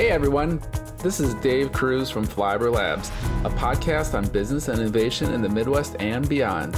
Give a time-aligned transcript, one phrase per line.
[0.00, 0.62] Hey everyone,
[1.02, 3.10] this is Dave Kruse from Flyover Labs,
[3.44, 6.74] a podcast on business and innovation in the Midwest and beyond.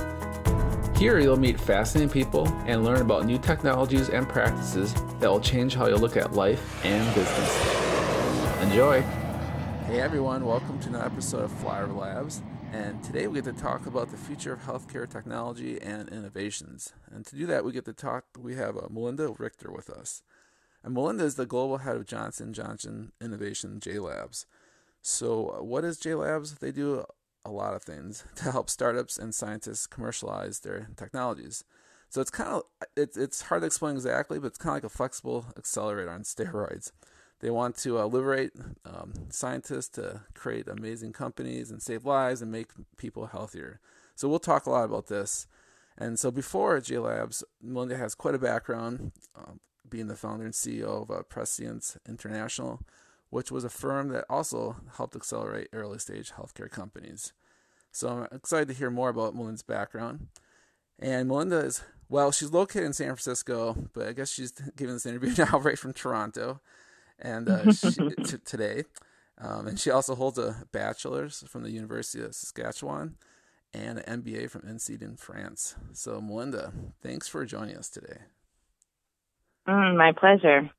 [0.99, 5.77] Here you'll meet fascinating people and learn about new technologies and practices that will change
[5.77, 8.61] how you look at life and business.
[8.61, 9.03] Enjoy!
[9.87, 12.43] Hey everyone, welcome to another episode of Flyover Labs.
[12.73, 16.93] And today we get to talk about the future of healthcare technology and innovations.
[17.15, 18.25] And to do that, we get to talk.
[18.37, 20.23] We have uh, Melinda Richter with us,
[20.85, 24.47] and Melinda is the global head of Johnson Johnson Innovation J Labs.
[25.01, 26.57] So, uh, what is J Labs?
[26.57, 27.05] They do
[27.45, 31.65] a lot of things to help startups and scientists commercialize their technologies.
[32.09, 32.63] So it's kind of
[32.97, 36.23] it's it's hard to explain exactly, but it's kind of like a flexible accelerator on
[36.25, 36.93] steroids.
[37.41, 38.53] They want to uh, liberate
[38.85, 43.81] um, scientists to create amazing companies and save lives and make people healthier.
[44.15, 45.49] So we'll talk a lot about this.
[45.99, 50.55] And so before J Labs, Melinda has quite a background, um, being the founder and
[50.55, 52.81] CEO of uh, Prescience International,
[53.31, 57.33] which was a firm that also helped accelerate early stage healthcare companies.
[57.91, 60.29] So I'm excited to hear more about Melinda's background.
[60.99, 65.07] And Melinda is, well, she's located in San Francisco, but I guess she's giving this
[65.07, 66.61] interview now right from Toronto
[67.19, 67.91] and uh, she,
[68.25, 68.85] t- today.
[69.39, 73.17] Um, and she also holds a bachelor's from the University of Saskatchewan
[73.75, 75.75] and an MBA from INSEAD in France.
[75.93, 78.19] So, Melinda, thanks for joining us today.
[79.69, 80.71] Mm, my pleasure.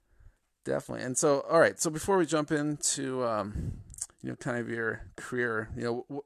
[0.65, 1.05] Definitely.
[1.05, 1.79] And so, all right.
[1.79, 3.73] So, before we jump into, um,
[4.21, 6.23] you know, kind of your career, you know,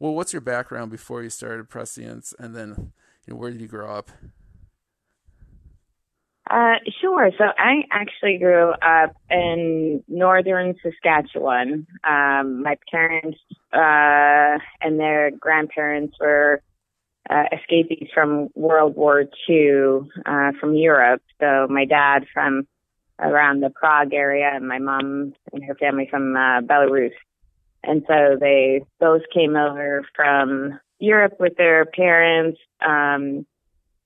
[0.00, 2.92] well, what's your background before you started Prescience, and then,
[3.26, 4.10] you know, where did you grow up?
[6.50, 7.30] Uh, sure.
[7.36, 11.86] So I actually grew up in northern Saskatchewan.
[12.04, 13.38] Um, my parents
[13.72, 16.62] uh, and their grandparents were
[17.30, 21.22] uh, escapees from World War II uh, from Europe.
[21.40, 22.66] So my dad from
[23.20, 27.12] around the Prague area, and my mom and her family from uh, Belarus.
[27.82, 32.58] And so they both came over from Europe with their parents.
[32.86, 33.46] Um,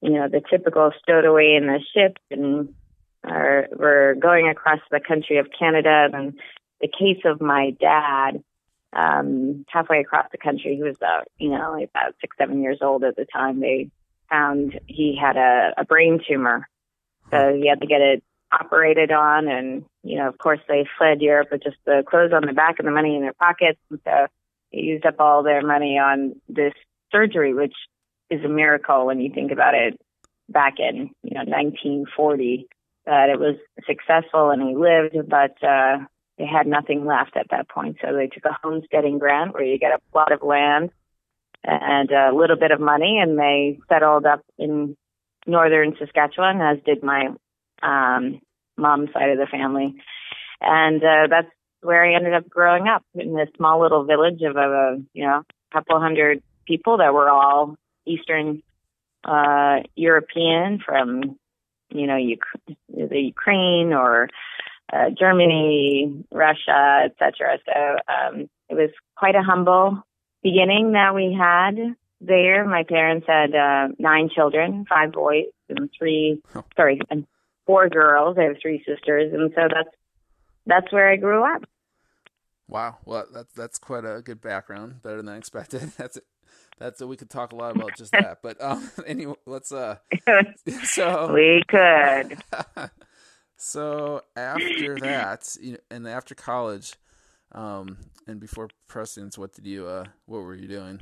[0.00, 2.74] you know, the typical stowed away in the ship and
[3.24, 6.08] are, we're going across the country of Canada.
[6.12, 6.38] And
[6.80, 8.42] the case of my dad,
[8.92, 13.04] um, halfway across the country, he was about, you know, about six, seven years old
[13.04, 13.60] at the time.
[13.60, 13.90] They
[14.28, 16.68] found he had a, a brain tumor.
[17.30, 18.22] So he had to get it
[18.52, 19.48] operated on.
[19.48, 22.76] And, you know, of course, they fled Europe with just the clothes on their back
[22.78, 23.78] and the money in their pockets.
[23.90, 24.26] And so
[24.72, 26.74] they used up all their money on this
[27.10, 27.74] surgery, which
[28.30, 29.98] is a miracle when you think about it
[30.48, 32.68] back in you know 1940
[33.06, 35.98] that it was successful and he lived but uh
[36.42, 37.98] they had nothing left at that point.
[38.02, 40.90] So they took a homesteading grant where you get a plot of land
[41.62, 44.96] and a little bit of money and they settled up in
[45.46, 47.28] northern Saskatchewan as did my
[47.82, 48.40] um
[48.76, 49.94] mom's side of the family.
[50.60, 51.48] And uh that's
[51.80, 55.42] where I ended up growing up in this small little village of a you know
[55.72, 58.62] couple hundred people that were all Eastern
[59.24, 61.38] uh, European from,
[61.90, 64.28] you know, Uk- the Ukraine or
[64.92, 67.58] uh, Germany, Russia, etc.
[67.66, 70.02] So um, it was quite a humble
[70.42, 72.64] beginning that we had there.
[72.64, 76.40] My parents had uh, nine children, five boys and three,
[76.76, 77.26] sorry, and
[77.66, 78.36] four girls.
[78.38, 79.96] I have three sisters, and so that's
[80.66, 81.62] that's where I grew up.
[82.68, 85.80] Wow, well that's that's quite a good background, better than I expected.
[85.98, 86.24] That's it.
[86.78, 88.38] that's we could talk a lot about just that.
[88.42, 89.96] But um, anyway, let's uh.
[90.84, 92.38] So we could.
[93.62, 96.94] So after that, you know, and after college,
[97.52, 97.96] um,
[98.26, 101.00] and before Prescience, what did you uh, what were you doing?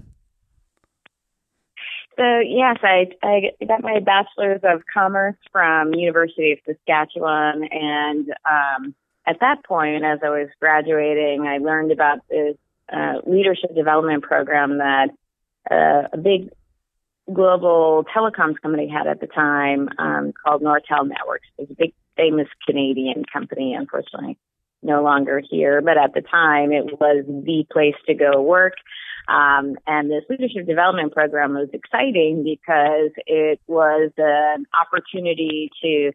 [2.17, 8.95] So yes, I I got my bachelor's of commerce from University of Saskatchewan, and um,
[9.27, 12.57] at that point, as I was graduating, I learned about this
[12.93, 15.09] uh, leadership development program that
[15.71, 16.51] uh, a big
[17.33, 21.47] global telecoms company had at the time um, called Nortel Networks.
[21.59, 24.39] It was a big, famous Canadian company, unfortunately,
[24.83, 25.81] no longer here.
[25.81, 28.75] But at the time, it was the place to go work.
[29.29, 36.13] Um, and this leadership development program was exciting because it was an opportunity to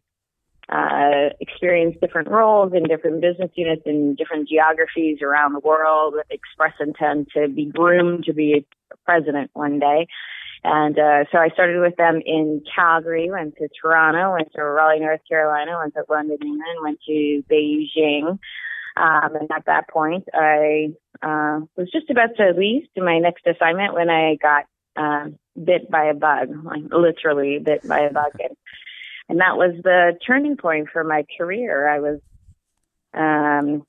[0.68, 6.26] uh, experience different roles in different business units in different geographies around the world with
[6.32, 10.08] express intent to be groomed to be a president one day.
[10.68, 15.00] And uh, so I started with them in Calgary, went to Toronto, went to Raleigh,
[15.00, 18.40] North Carolina, went to London, England, went to Beijing.
[18.98, 20.88] Um, and at that point, I
[21.22, 24.66] uh, was just about to leave to my next assignment when I got
[24.96, 25.30] uh,
[25.64, 28.32] bit by a bug, like literally bit by a bug.
[28.40, 28.58] And,
[29.30, 31.88] and that was the turning point for my career.
[31.88, 32.22] I was
[33.14, 33.86] um,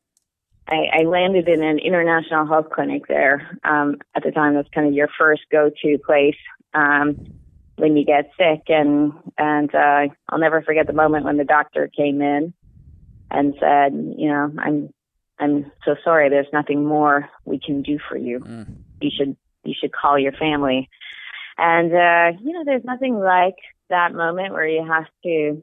[0.69, 3.59] I, I landed in an international health clinic there.
[3.65, 6.37] Um, at the time, that's kind of your first go-to place
[6.77, 7.17] um,
[7.77, 8.65] when you get sick.
[8.69, 12.53] And and uh, I'll never forget the moment when the doctor came in
[13.31, 14.93] and said, you know, I'm
[15.39, 16.29] I'm so sorry.
[16.29, 18.41] There's nothing more we can do for you.
[18.41, 18.77] Mm.
[19.01, 20.89] You should you should call your family.
[21.59, 23.57] And uh, you know, there's nothing like
[23.89, 25.63] that moment where you have to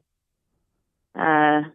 [1.14, 1.68] uh,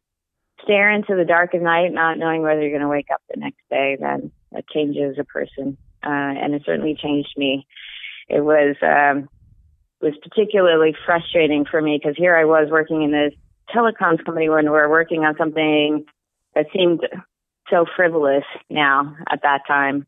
[0.63, 3.39] stare into the dark of night, not knowing whether you're going to wake up the
[3.39, 5.77] next day, then that changes a person.
[6.03, 7.67] Uh, and it certainly changed me.
[8.29, 9.29] It was, um,
[10.01, 13.33] was particularly frustrating for me because here I was working in this
[13.73, 16.05] telecoms company when we were working on something
[16.55, 17.01] that seemed
[17.69, 20.07] so frivolous now at that time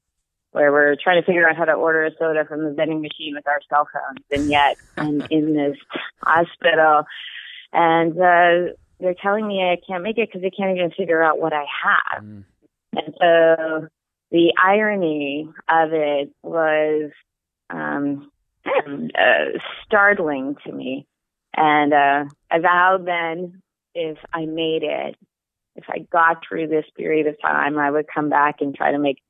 [0.52, 3.34] where we're trying to figure out how to order a soda from the vending machine
[3.36, 5.78] with our cell phones and yet I'm in this
[6.24, 7.04] hospital
[7.72, 11.40] and uh they're telling me I can't make it because they can't even figure out
[11.40, 12.24] what I have.
[12.24, 12.44] Mm.
[12.94, 13.88] And so
[14.30, 17.12] the irony of it was
[17.72, 18.32] um,
[18.66, 21.08] uh, startling to me.
[21.56, 23.62] And uh, I vowed then
[23.94, 25.16] if I made it,
[25.76, 29.00] if I got through this period of time, I would come back and try to
[29.00, 29.22] make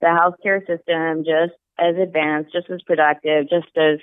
[0.00, 3.98] the healthcare system just as advanced, just as productive, just as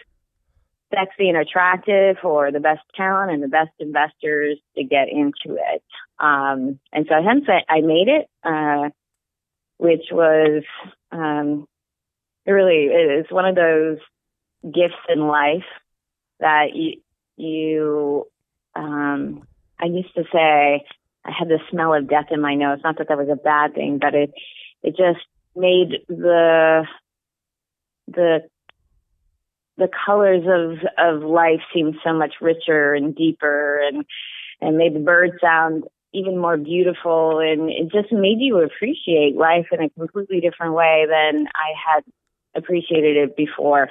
[0.94, 5.84] sexy and attractive for the best talent and the best investors to get into it.
[6.20, 8.90] Um, and so hence I, I made it, uh,
[9.78, 10.64] which was,
[11.12, 11.68] um,
[12.50, 13.98] really is one of those
[14.64, 15.66] gifts in life
[16.40, 16.94] that you,
[17.38, 18.28] you,
[18.76, 19.48] um,
[19.80, 20.86] I used to say
[21.26, 22.80] I had the smell of death in my nose.
[22.84, 24.32] Not that that was a bad thing, but it,
[24.84, 25.26] it just
[25.56, 26.86] made the,
[28.08, 28.50] the
[29.80, 34.06] the colors of of life seem so much richer and deeper and
[34.62, 39.68] and made the bird sound even more beautiful and it just made you appreciate life
[39.72, 42.04] in a completely different way than I had
[42.56, 43.90] appreciated it before.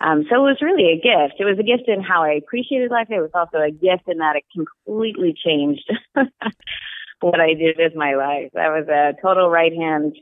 [0.00, 1.38] Um, so it was really a gift.
[1.38, 3.06] It was a gift in how I appreciated life.
[3.08, 5.88] It was also a gift in that it completely changed
[7.20, 8.50] what I did with my life.
[8.54, 10.16] That was a total right hand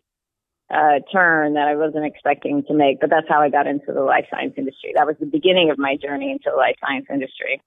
[0.71, 4.03] uh, turn that I wasn't expecting to make, but that's how I got into the
[4.03, 4.93] life science industry.
[4.95, 7.61] That was the beginning of my journey into the life science industry.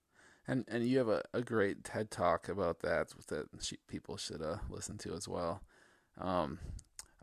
[0.48, 3.48] And and you have a, a great TED talk about that that
[3.88, 5.62] people should uh, listen to as well.
[6.20, 6.60] Um,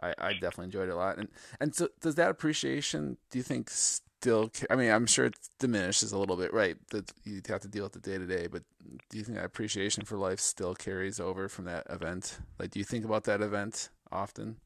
[0.02, 1.18] I, I definitely enjoyed it a lot.
[1.18, 1.28] And
[1.60, 3.16] and so does that appreciation?
[3.30, 4.50] Do you think still?
[4.70, 6.76] I mean, I'm sure it diminishes a little bit, right?
[6.90, 8.46] That you have to deal with the day to day.
[8.46, 8.62] But
[9.08, 12.38] do you think that appreciation for life still carries over from that event?
[12.58, 14.56] Like, do you think about that event often?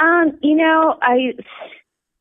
[0.00, 1.34] Um, you know, I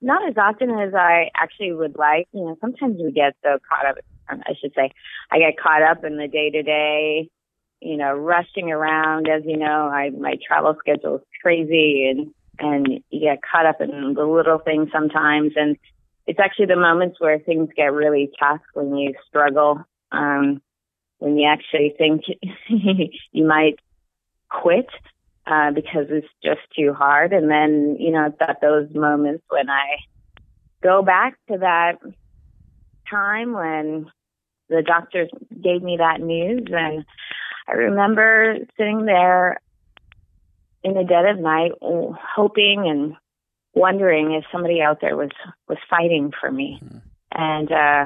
[0.02, 2.28] not as often as I actually would like.
[2.32, 3.98] You know, sometimes we get so caught up.
[4.30, 4.92] I should say,
[5.32, 7.30] I get caught up in the day to day.
[7.82, 9.28] You know, rushing around.
[9.28, 13.82] As you know, I my travel schedule is crazy, and and you get caught up
[13.82, 15.54] in the little things sometimes.
[15.56, 15.78] And
[16.28, 19.84] it's actually the moments where things get really tough when you struggle.
[20.12, 20.62] Um,
[21.20, 22.24] when you actually think
[23.32, 23.76] you might
[24.50, 24.88] quit
[25.46, 27.34] uh, because it's just too hard.
[27.34, 29.98] And then, you know, it's at those moments when I
[30.82, 31.98] go back to that
[33.10, 34.08] time when
[34.70, 35.30] the doctors
[35.62, 36.68] gave me that news.
[36.72, 37.06] And
[37.70, 39.60] I remember sitting there
[40.84, 43.16] in the dead of night, hoping and
[43.74, 45.30] wondering if somebody out there was,
[45.68, 46.80] was fighting for me.
[46.84, 47.02] Mm.
[47.32, 48.06] And, uh,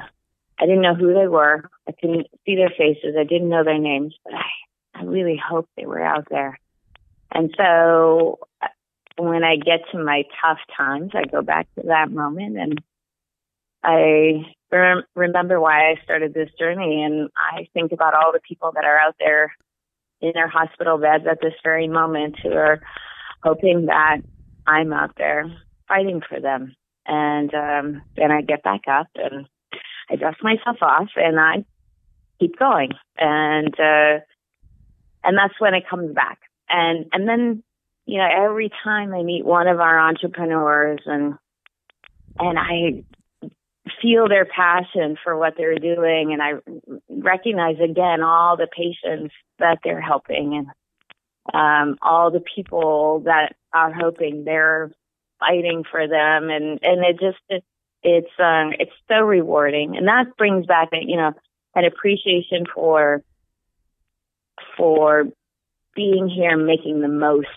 [0.59, 1.69] I didn't know who they were.
[1.87, 3.15] I couldn't see their faces.
[3.19, 6.59] I didn't know their names, but I, I really hoped they were out there.
[7.31, 8.39] And so
[9.17, 12.81] when I get to my tough times, I go back to that moment and
[13.83, 17.03] I rem- remember why I started this journey.
[17.03, 19.53] And I think about all the people that are out there
[20.21, 22.81] in their hospital beds at this very moment who are
[23.43, 24.17] hoping that
[24.65, 25.45] I'm out there
[25.87, 26.75] fighting for them.
[27.05, 29.45] And um, then I get back up and
[30.09, 31.65] I dust myself off and I
[32.39, 32.91] keep going.
[33.17, 34.19] And uh,
[35.25, 36.39] and that's when it comes back
[36.73, 37.63] and and then
[38.05, 41.35] you know every time I meet one of our entrepreneurs and
[42.39, 43.03] and I
[44.01, 46.33] feel their passion for what they're doing.
[46.33, 46.53] And I
[47.09, 50.67] recognize again all the patients that they're helping and
[51.53, 54.91] um, all the people that are hoping they're
[55.39, 56.49] fighting for them.
[56.49, 57.63] And and it just it,
[58.03, 59.97] it's um it's so rewarding.
[59.97, 61.33] And that brings back you know
[61.75, 63.21] an appreciation for
[64.77, 65.25] for
[65.95, 67.47] being here making the most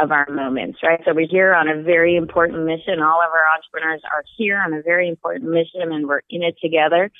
[0.00, 1.00] of our moments, right?
[1.04, 3.00] So we're here on a very important mission.
[3.00, 6.56] All of our entrepreneurs are here on a very important mission and we're in it
[6.62, 7.10] together.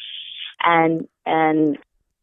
[0.63, 1.79] And, and,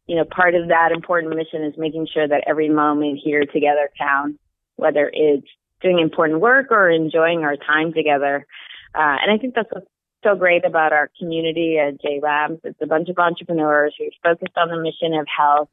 [0.06, 3.90] you know, part of that important mission is making sure that every moment here together
[3.98, 4.38] counts
[4.78, 5.46] whether it's
[5.82, 8.46] doing important work or enjoying our time together.
[8.94, 9.86] Uh, and I think that's what's
[10.24, 12.60] so great about our community at J Labs.
[12.64, 15.68] It's a bunch of entrepreneurs who are focused on the mission of health.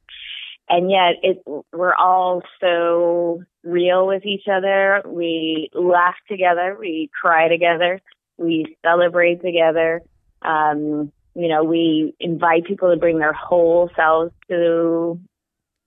[0.67, 5.01] And yet it, we're all so real with each other.
[5.05, 6.75] We laugh together.
[6.79, 8.01] We cry together.
[8.38, 10.01] We celebrate together.
[10.41, 15.19] Um, you know, we invite people to bring their whole selves to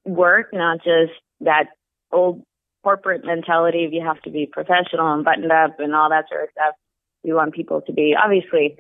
[0.05, 1.65] work, not just that
[2.13, 2.43] old
[2.83, 6.45] corporate mentality of you have to be professional and buttoned up and all that sort
[6.45, 6.75] of stuff.
[7.25, 8.77] We want people to be obviously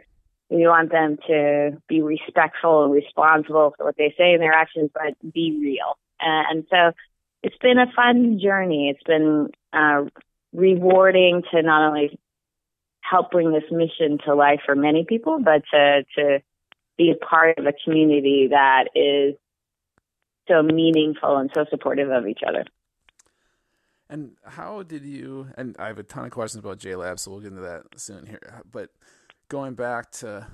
[0.50, 4.90] we want them to be respectful and responsible for what they say and their actions,
[4.94, 5.98] but be real.
[6.20, 6.92] And so
[7.42, 8.90] it's been a fun journey.
[8.90, 10.04] It's been uh,
[10.52, 12.18] rewarding to not only
[13.00, 16.38] help bring this mission to life for many people, but to, to
[16.96, 19.34] be a part of a community that is
[20.48, 22.64] so meaningful and so supportive of each other.
[24.10, 25.48] And how did you?
[25.58, 28.26] And I have a ton of questions about J so we'll get into that soon
[28.26, 28.62] here.
[28.70, 28.88] But
[29.48, 30.46] going back to,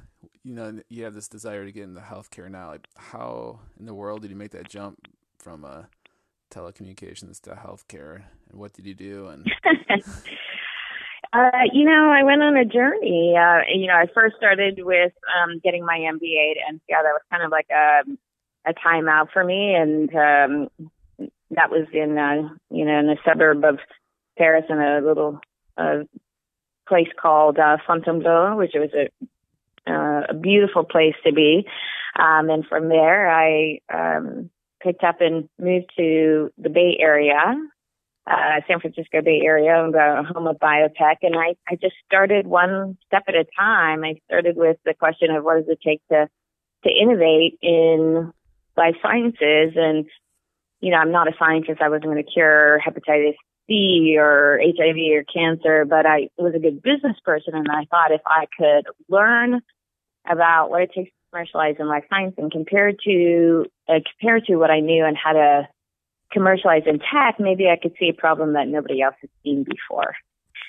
[0.43, 2.69] you know, you have this desire to get into healthcare now.
[2.69, 5.09] Like, how in the world did you make that jump
[5.39, 5.83] from uh,
[6.51, 9.29] telecommunications to healthcare, and what did you do?
[9.29, 9.51] And
[11.35, 13.35] Uh, you know, I went on a journey.
[13.37, 16.81] Uh, you know, I first started with um, getting my MBA at INSEAD.
[16.89, 18.03] That was kind of like a
[18.67, 20.69] a timeout for me, and um,
[21.51, 23.81] that was in uh, you know in a suburb of
[24.39, 25.41] Paris in a little
[25.77, 26.05] uh,
[26.89, 29.09] place called uh, Fontainebleau, which was a
[29.87, 31.67] uh, a beautiful place to be.
[32.19, 34.51] Um, and from there, I um,
[34.81, 37.55] picked up and moved to the Bay Area,
[38.27, 41.17] uh, San Francisco Bay Area, and the home of biotech.
[41.23, 44.05] And I, I just started one step at a time.
[44.05, 46.29] I started with the question of what does it take to,
[46.85, 48.33] to innovate in
[48.77, 49.73] life sciences.
[49.77, 50.07] And,
[50.81, 51.81] you know, I'm not a scientist.
[51.81, 53.35] I wasn't going to cure hepatitis
[53.67, 57.55] C or HIV or cancer, but I was a good business person.
[57.55, 59.61] And I thought if I could learn
[60.29, 64.57] about what it takes to commercialize in life science and compare to, uh, compare to
[64.57, 65.69] what I knew and how to
[66.33, 70.15] commercialize in tech, maybe I could see a problem that nobody else had seen before.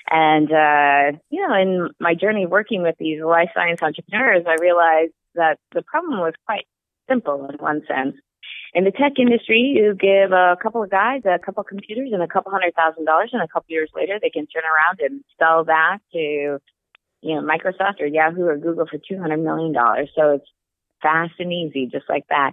[0.08, 5.12] And, uh, you know, in my journey working with these life science entrepreneurs, I realized
[5.34, 6.66] that the problem was quite
[7.08, 8.16] simple in one sense.
[8.76, 12.22] In the tech industry, you give a couple of guys a couple of computers and
[12.22, 15.24] a couple hundred thousand dollars, and a couple years later, they can turn around and
[15.38, 16.58] sell that to,
[17.22, 20.10] you know, Microsoft or Yahoo or Google for two hundred million dollars.
[20.14, 20.50] So it's
[21.00, 22.52] fast and easy, just like that.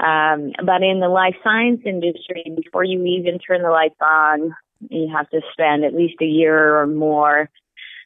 [0.00, 4.56] Um, but in the life science industry, before you even turn the lights on,
[4.90, 7.48] you have to spend at least a year or more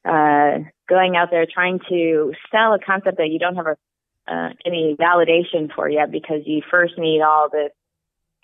[0.04, 0.58] uh,
[0.90, 3.76] going out there trying to sell a concept that you don't have a,
[4.28, 7.72] uh, any validation for yet because you first need all this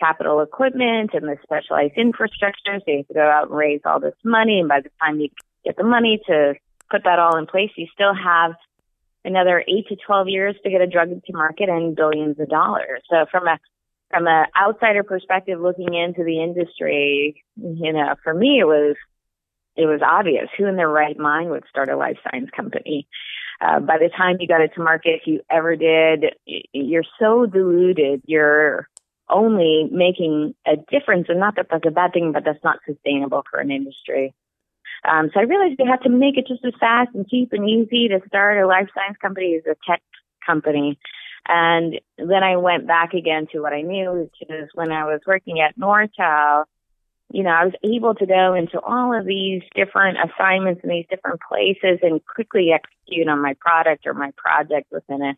[0.00, 2.78] capital equipment and the specialized infrastructure.
[2.78, 4.60] So you have to go out and raise all this money.
[4.60, 5.28] And by the time you
[5.64, 6.54] get the money to
[6.90, 8.52] put that all in place, you still have
[9.24, 13.02] another eight to 12 years to get a drug to market and billions of dollars.
[13.08, 13.58] So from a,
[14.10, 18.96] from an outsider perspective, looking into the industry, you know, for me, it was,
[19.76, 23.06] it was obvious who in their right mind would start a life science company.
[23.62, 26.34] Uh, by the time you got it to market, if you ever did,
[26.72, 28.22] you're so diluted.
[28.26, 28.88] You're
[29.30, 33.44] only making a difference, and not that that's a bad thing, but that's not sustainable
[33.50, 34.34] for an industry.
[35.08, 37.68] Um, so I realized they had to make it just as fast and cheap and
[37.68, 40.02] easy to start a life science company as a tech
[40.44, 40.98] company.
[41.48, 45.20] And then I went back again to what I knew, which is when I was
[45.26, 46.64] working at Nortel,
[47.30, 51.06] you know, I was able to go into all of these different assignments in these
[51.08, 55.34] different places and quickly execute on my product or my project within a,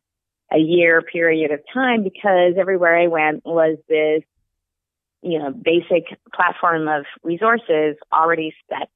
[0.53, 4.23] a year period of time because everywhere I went was this,
[5.23, 8.91] you know, basic platform of resources already set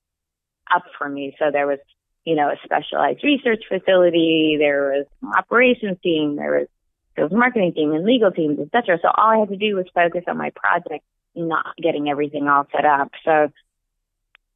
[0.75, 1.37] up for me.
[1.39, 1.79] So there was,
[2.25, 6.69] you know, a specialized research facility, there was an operations team, there was
[7.17, 8.99] sales marketing team and legal teams, etc.
[9.03, 11.05] So all I had to do was focus on my project,
[11.39, 13.11] not getting everything all set up.
[13.25, 13.51] So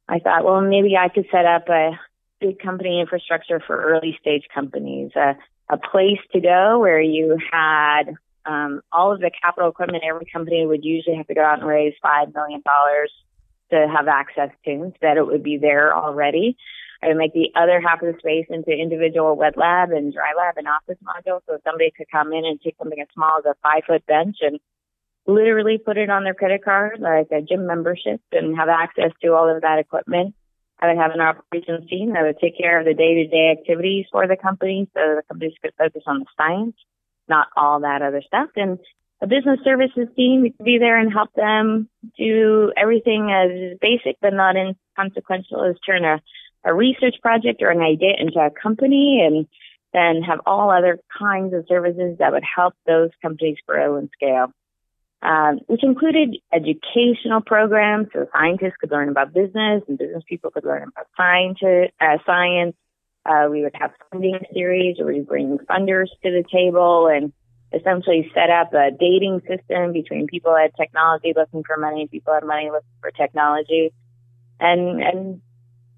[0.07, 1.91] I thought, well, maybe I could set up a
[2.39, 5.35] big company infrastructure for early stage companies, a,
[5.69, 8.13] a place to go where you had
[8.45, 11.67] um, all of the capital equipment every company would usually have to go out and
[11.67, 12.61] raise $5 million
[13.71, 14.91] to have access to.
[14.91, 16.57] so that it would be there already.
[17.01, 20.31] I would make the other half of the space into individual wet lab and dry
[20.37, 23.45] lab and office modules so somebody could come in and take something as small as
[23.45, 24.59] a five foot bench and
[25.25, 29.33] literally put it on their credit card like a gym membership and have access to
[29.33, 30.35] all of that equipment.
[30.79, 33.55] I would have an operations team that would take care of the day to day
[33.57, 36.75] activities for the company so the companies could focus on the science,
[37.29, 38.49] not all that other stuff.
[38.57, 38.79] And
[39.23, 40.43] a business services team.
[40.43, 46.03] Could be there and help them do everything as basic but not inconsequential as turn
[46.03, 46.21] a,
[46.65, 49.47] a research project or an idea into a company and
[49.93, 54.51] then have all other kinds of services that would help those companies grow and scale.
[55.23, 60.65] Um, which included educational programs so scientists could learn about business and business people could
[60.65, 61.59] learn about science.
[61.63, 62.75] Uh, science.
[63.25, 67.31] Uh, we would have funding series where we bring funders to the table and
[67.71, 72.45] essentially set up a dating system between people at technology looking for money, people at
[72.45, 73.93] money looking for technology.
[74.59, 75.41] And, and,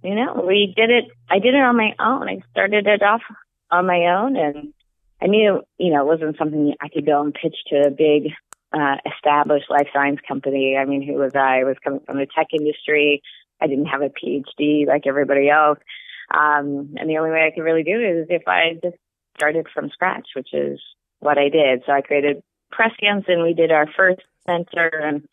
[0.03, 2.29] you know, we did it, I did it on my own.
[2.29, 3.21] I started it off
[3.71, 4.71] on my own and
[5.19, 8.31] I knew, you know, it wasn't something I could go and pitch to a big
[8.75, 10.75] uh, established life science company.
[10.77, 11.61] I mean, who was I?
[11.61, 13.21] I was coming from the tech industry.
[13.61, 15.79] I didn't have a PhD like everybody else.
[16.29, 18.97] Um, and the only way I could really do it is if I just
[19.37, 20.79] started from scratch, which is
[21.19, 21.83] what I did.
[21.85, 25.27] So I created Prescience and we did our first center and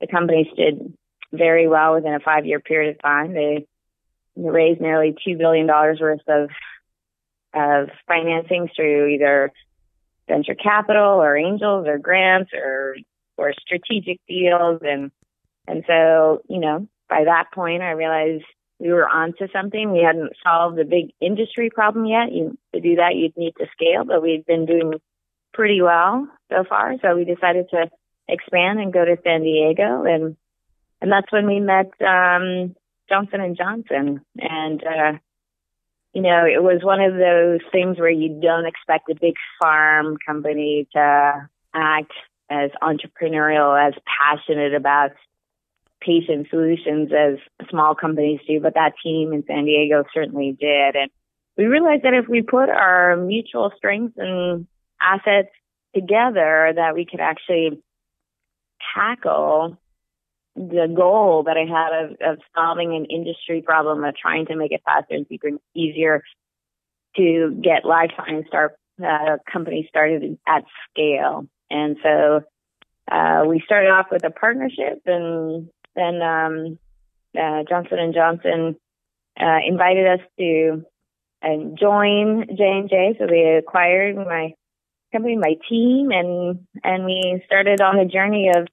[0.00, 0.96] the companies did
[1.32, 3.34] very well within a five year period of time.
[3.34, 3.66] They
[4.36, 6.50] raised nearly $2 billion worth of,
[7.52, 9.52] of financing through either
[10.28, 12.96] venture capital or angels or grants or
[13.36, 15.10] or strategic deals and
[15.66, 18.44] and so you know by that point I realized
[18.78, 19.90] we were onto something.
[19.90, 22.32] We hadn't solved the big industry problem yet.
[22.32, 24.94] You, to do that, you'd need to scale, but we'd been doing
[25.52, 26.94] pretty well so far.
[27.02, 27.90] So we decided to
[28.28, 30.36] expand and go to San Diego, and
[31.00, 32.74] and that's when we met um,
[33.08, 34.20] Johnson and Johnson.
[34.38, 35.12] And uh,
[36.14, 40.16] you know, it was one of those things where you don't expect a big pharma
[40.26, 42.12] company to act
[42.50, 45.10] as entrepreneurial, as passionate about
[46.00, 47.38] patient solutions as
[47.68, 50.96] small companies do, but that team in San Diego certainly did.
[50.96, 51.10] And
[51.56, 54.66] we realized that if we put our mutual strengths and
[55.00, 55.50] assets
[55.94, 57.82] together, that we could actually
[58.94, 59.76] tackle
[60.58, 64.72] the goal that I had of, of solving an industry problem of trying to make
[64.72, 66.22] it faster and cheaper and easier
[67.16, 71.46] to get life science start uh, companies started at scale.
[71.70, 72.40] And so
[73.10, 76.78] uh, we started off with a partnership, and then um,
[77.38, 78.76] uh, Johnson and Johnson
[79.40, 80.84] uh, invited us to
[81.42, 83.16] uh, join J and J.
[83.18, 84.54] So they acquired my
[85.12, 88.66] company, my team, and and we started on the journey of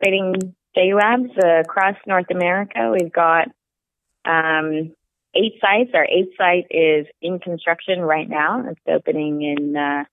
[0.00, 2.92] creating J Labs uh, across North America.
[2.92, 3.48] We've got
[4.24, 4.94] um,
[5.34, 5.90] eight sites.
[5.94, 8.64] Our eighth site is in construction right now.
[8.68, 10.04] It's opening in uh,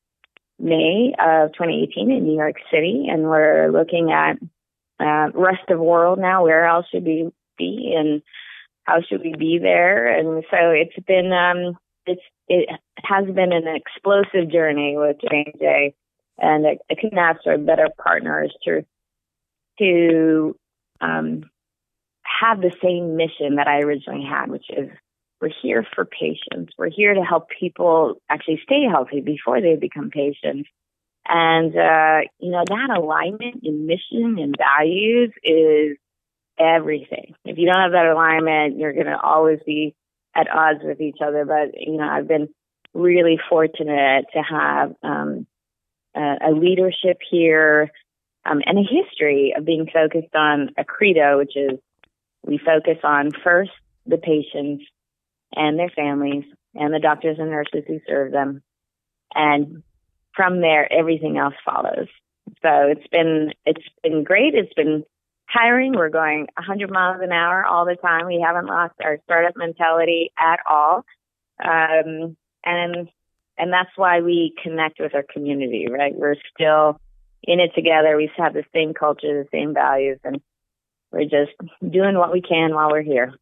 [0.59, 4.37] May of 2018 in New York City, and we're looking at
[4.99, 6.43] uh, rest of world now.
[6.43, 8.21] Where else should we be, and
[8.83, 10.07] how should we be there?
[10.07, 12.69] And so it's been um, it's it
[13.03, 15.93] has been an explosive journey with J and J,
[16.39, 18.85] and I, couldn't ask for better partners to
[19.79, 20.55] to
[21.01, 21.49] um,
[22.23, 24.89] have the same mission that I originally had, which is
[25.39, 26.73] we're here for patients.
[26.77, 30.67] We're here to help people actually stay healthy before they become patients.
[31.27, 35.97] And, uh, you know, that alignment in mission and values is
[36.59, 37.35] everything.
[37.45, 39.93] If you don't have that alignment, you're going to always be
[40.33, 41.45] at odds with each other.
[41.45, 42.49] But, you know, I've been
[42.93, 45.45] really fortunate to have um,
[46.15, 47.91] a, a leadership here
[48.47, 51.79] um, and a history of being focused on a credo, which is
[52.45, 53.71] we focus on first
[54.05, 54.85] the patients
[55.53, 58.61] and their families and the doctors and nurses who serve them.
[59.33, 59.83] And
[60.35, 62.07] from there, everything else follows.
[62.61, 64.53] So it's been, it's been great.
[64.53, 65.03] It's been
[65.51, 65.93] tiring.
[65.93, 68.27] We're going 100 miles an hour all the time.
[68.27, 71.03] We haven't lost our startup mentality at all.
[71.61, 73.09] Um, and,
[73.57, 76.15] and that's why we connect with our community, right?
[76.15, 77.01] We're still
[77.43, 78.17] in it together.
[78.17, 80.41] We have the same culture, the same values, and
[81.11, 83.33] we're just doing what we can while we're here.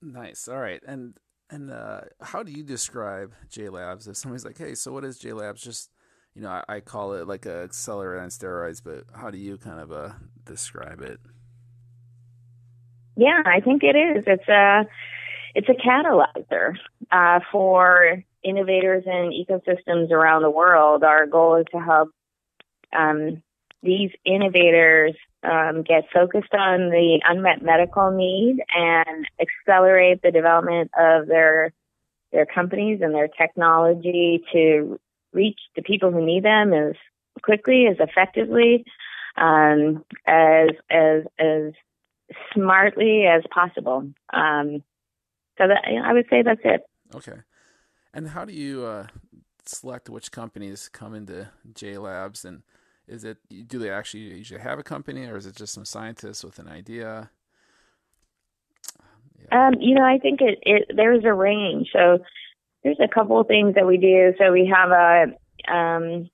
[0.00, 0.48] Nice.
[0.48, 0.82] All right.
[0.86, 1.14] And
[1.50, 4.06] and uh, how do you describe J Labs?
[4.06, 5.90] If somebody's like, "Hey, so what is J Labs?" Just
[6.34, 9.56] you know, I, I call it like a accelerator on steroids, but how do you
[9.56, 10.10] kind of uh,
[10.44, 11.20] describe it?
[13.16, 14.24] Yeah, I think it is.
[14.26, 14.86] It's a
[15.54, 16.76] it's a catalyzer
[17.10, 21.04] uh, for innovators and ecosystems around the world.
[21.04, 22.10] Our goal is to help
[22.96, 23.42] um,
[23.82, 31.26] these innovators um, get focused on the unmet medical need and accelerate the development of
[31.26, 31.72] their
[32.32, 35.00] their companies and their technology to
[35.32, 36.94] reach the people who need them as
[37.42, 38.84] quickly, as effectively,
[39.36, 41.72] um, as as as
[42.52, 44.10] smartly as possible.
[44.32, 44.82] Um,
[45.56, 46.82] so that I would say that's it.
[47.14, 47.38] Okay.
[48.18, 49.06] And how do you uh,
[49.64, 52.64] select which companies come into J Labs, and
[53.06, 53.36] is it
[53.68, 56.66] do they actually usually have a company, or is it just some scientists with an
[56.66, 57.30] idea?
[59.40, 59.68] Yeah.
[59.68, 61.90] Um, you know, I think it, it there's a range.
[61.92, 62.18] So
[62.82, 64.34] there's a couple of things that we do.
[64.36, 66.28] So we have a um,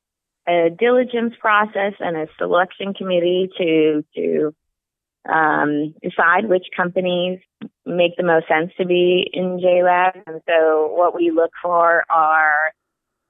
[0.48, 4.54] a diligence process and a selection committee to to
[5.28, 7.40] um, decide which companies
[7.86, 10.22] make the most sense to be in JLab.
[10.26, 12.72] And so what we look for are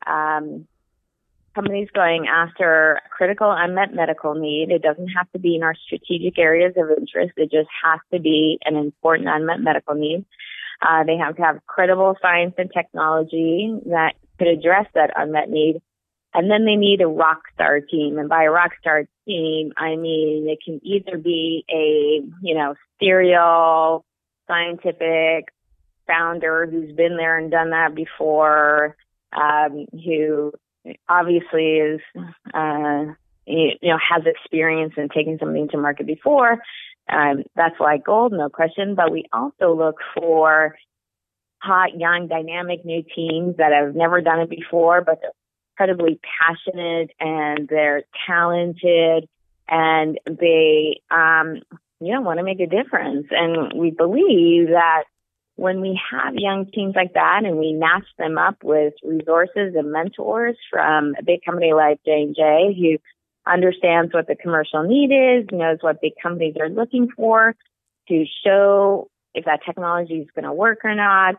[0.06, 0.66] um,
[1.54, 4.70] companies going after critical unmet medical need.
[4.70, 7.32] It doesn't have to be in our strategic areas of interest.
[7.36, 10.24] It just has to be an important unmet medical need.
[10.82, 15.80] Uh, they have to have credible science and technology that could address that unmet need.
[16.34, 18.18] And then they need a rock star team.
[18.18, 22.74] And by a rock star team, I mean it can either be a, you know,
[23.00, 24.04] serial
[24.48, 25.46] scientific
[26.06, 28.96] founder who's been there and done that before,
[29.32, 30.52] um, who
[31.08, 32.00] obviously is,
[32.52, 33.04] uh,
[33.46, 36.58] you know, has experience in taking something to market before.
[37.08, 38.94] Um, that's like gold, no question.
[38.94, 40.74] But we also look for
[41.62, 45.30] hot, young, dynamic new teams that have never done it before, but they're
[45.74, 49.28] incredibly passionate and they're talented
[49.68, 51.60] and they, um,
[52.00, 53.26] you know, want to make a difference.
[53.30, 55.04] And we believe that
[55.56, 59.92] when we have young teams like that and we match them up with resources and
[59.92, 65.78] mentors from a big company like J&J who understands what the commercial need is, knows
[65.80, 67.54] what big companies are looking for
[68.08, 71.36] to show if that technology is going to work or not,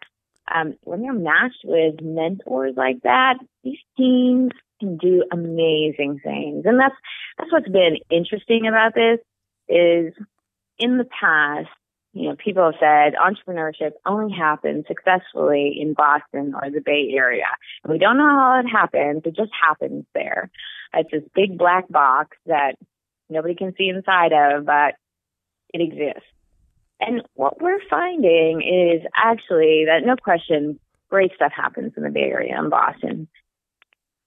[0.53, 6.65] um, when they're matched with mentors like that, these teams can do amazing things.
[6.65, 6.95] And that's,
[7.37, 9.19] that's what's been interesting about this
[9.67, 10.13] is
[10.77, 11.69] in the past,
[12.13, 17.47] you know, people have said entrepreneurship only happens successfully in Boston or the Bay Area.
[17.83, 19.23] And we don't know how it happens.
[19.25, 20.49] It just happens there.
[20.93, 22.75] It's this big black box that
[23.29, 24.95] nobody can see inside of, but
[25.73, 26.29] it exists.
[26.99, 30.79] And what we're finding is actually that no question,
[31.09, 33.27] great stuff happens in the Bay Area and Boston.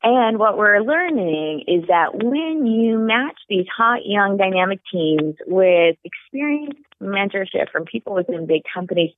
[0.02, 5.96] And what we're learning is that when you match these hot, young, dynamic teams with
[6.04, 9.11] experienced mentorship from people within big companies,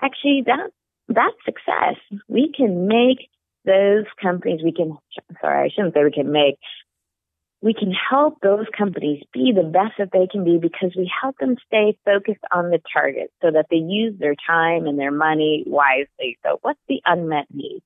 [0.00, 0.70] actually that
[1.08, 1.96] that's success.
[2.28, 3.28] We can make
[3.64, 4.96] those companies, we can,
[5.40, 6.58] sorry, I shouldn't say we can make,
[7.62, 11.38] we can help those companies be the best that they can be because we help
[11.38, 15.62] them stay focused on the target so that they use their time and their money
[15.66, 16.38] wisely.
[16.42, 17.82] So what's the unmet need?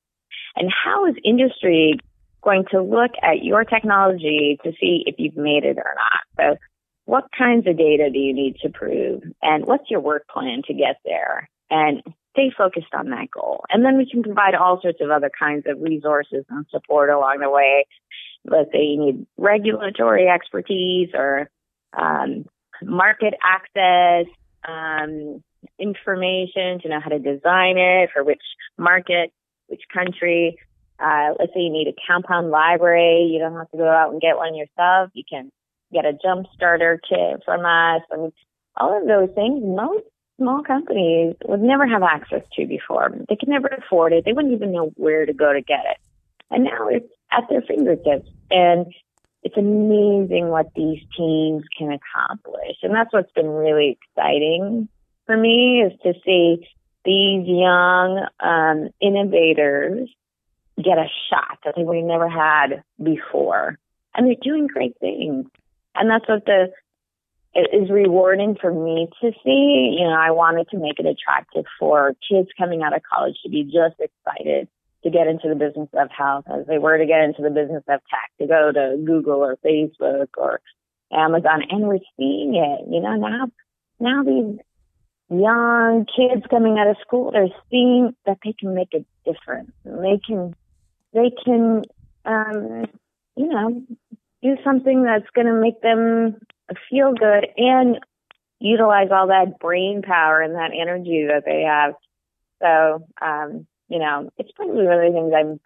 [0.57, 1.99] And how is industry
[2.43, 6.23] going to look at your technology to see if you've made it or not?
[6.41, 6.59] So
[7.05, 9.23] what kinds of data do you need to prove?
[9.43, 11.51] And what's your work plan to get there?
[11.71, 13.65] And stay focused on that goal.
[13.69, 17.41] And then we can provide all sorts of other kinds of resources and support along
[17.41, 17.85] the way
[18.49, 21.51] let's say you need regulatory expertise or
[21.97, 22.45] um,
[22.83, 24.27] market access,
[24.67, 25.43] um,
[25.79, 28.43] information to know how to design it for which
[28.79, 29.33] market,
[29.69, 30.59] which country.
[30.99, 33.29] Uh, let's say you need a compound library.
[33.31, 35.11] You don't have to go out and get one yourself.
[35.13, 35.51] You can
[35.93, 38.03] get a jump starter kit from us.
[38.11, 38.33] I mean,
[38.77, 40.05] all of those things, most
[40.39, 43.11] small companies would never have access to before.
[43.29, 44.25] They could never afford it.
[44.25, 45.99] They wouldn't even know where to go to get it.
[46.51, 48.29] And now it's at their fingertips.
[48.51, 48.87] And
[49.43, 52.77] it's amazing what these teams can accomplish.
[52.83, 54.89] And that's what's been really exciting
[55.27, 56.67] for me is to see
[57.05, 60.09] these young um, innovators
[60.77, 63.79] get a shot that they have never had before.
[64.15, 65.47] And they're doing great things.
[65.95, 66.73] And that's what the
[67.55, 69.97] it is rewarding for me to see.
[69.99, 73.49] You know, I wanted to make it attractive for kids coming out of college to
[73.49, 74.69] be just excited
[75.07, 77.85] to get into the business of health as they were to get into the business
[77.89, 80.61] of tech, to go to Google or Facebook or
[81.13, 81.63] Amazon.
[81.71, 83.47] And we're seeing it, you know, now,
[84.01, 84.59] now these
[85.31, 89.71] young kids coming out of school, they're seeing that they can make a difference.
[89.85, 90.57] They can,
[91.13, 91.83] they can,
[92.25, 92.87] um,
[93.37, 93.83] you know,
[94.43, 96.41] do something that's going to make them
[96.91, 98.01] feel good and
[98.59, 101.95] utilize all that brain power and that energy that they have.
[102.61, 105.61] So, um, you know, it's probably one of the things I'm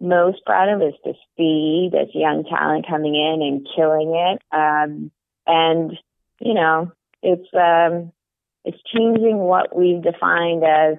[0.00, 4.42] most proud of is to see this young talent coming in and killing it.
[4.50, 5.10] Um,
[5.46, 5.92] and,
[6.40, 8.12] you know, it's, um,
[8.64, 10.96] it's changing what we've defined as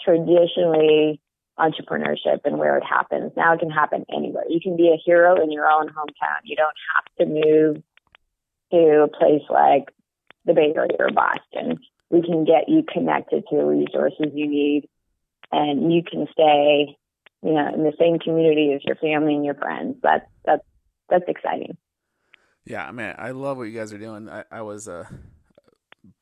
[0.00, 1.20] traditionally
[1.58, 3.32] entrepreneurship and where it happens.
[3.36, 4.44] Now it can happen anywhere.
[4.48, 6.40] You can be a hero in your own hometown.
[6.44, 7.82] You don't have to move
[8.72, 9.88] to a place like
[10.44, 11.78] the Bay Area or Boston.
[12.10, 14.88] We can get you connected to the resources you need
[15.52, 16.96] and you can stay
[17.42, 19.96] you know, in the same community as your family and your friends.
[20.02, 20.64] That's that's
[21.08, 21.76] that's exciting.
[22.64, 24.28] Yeah, I mean, I love what you guys are doing.
[24.28, 25.04] I, I was uh,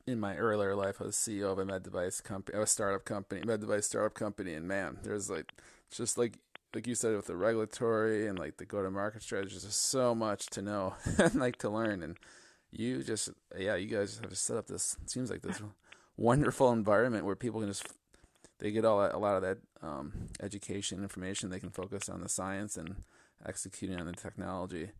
[0.05, 3.41] in my earlier life, I was CEO of a med device company, a startup company,
[3.43, 5.51] med device startup company, and man, there's like
[5.89, 6.37] just like
[6.75, 10.13] like you said with the regulatory and like the go to market strategies, there's so
[10.13, 12.03] much to know and like to learn.
[12.03, 12.17] And
[12.69, 15.61] you just yeah, you guys have set up this seems like this
[16.17, 17.87] wonderful environment where people can just
[18.59, 21.49] they get all a lot of that um, education information.
[21.49, 22.95] They can focus on the science and
[23.45, 24.91] executing on the technology.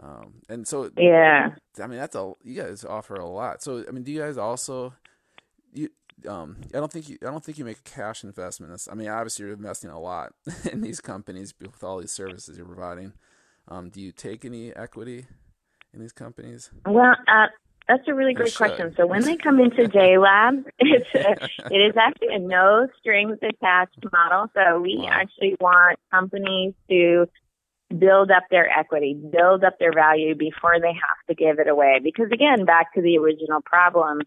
[0.00, 1.50] Um, and so yeah,
[1.82, 3.62] I mean that's a you guys offer a lot.
[3.62, 4.94] So I mean, do you guys also
[5.72, 5.90] you
[6.28, 8.88] um I don't think you I don't think you make a cash investment.
[8.90, 10.32] I mean, obviously you're investing a lot
[10.72, 13.12] in these companies with all these services you're providing.
[13.68, 15.26] Um, do you take any equity
[15.94, 16.70] in these companies?
[16.86, 17.46] Well, uh,
[17.92, 18.94] that's a really great question.
[18.96, 23.98] So when they come into JLab, it's a, it is actually a no strings attached
[24.10, 24.50] model.
[24.54, 25.08] So we wow.
[25.10, 27.26] actually want companies to
[27.96, 32.00] build up their equity, build up their value before they have to give it away.
[32.02, 34.20] Because again, back to the original problem,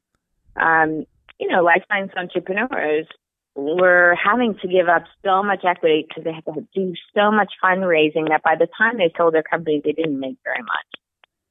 [0.55, 1.05] um,
[1.39, 3.07] you know, life science entrepreneurs
[3.55, 7.53] were having to give up so much equity because they had to do so much
[7.63, 11.01] fundraising that by the time they sold their company, they didn't make very much.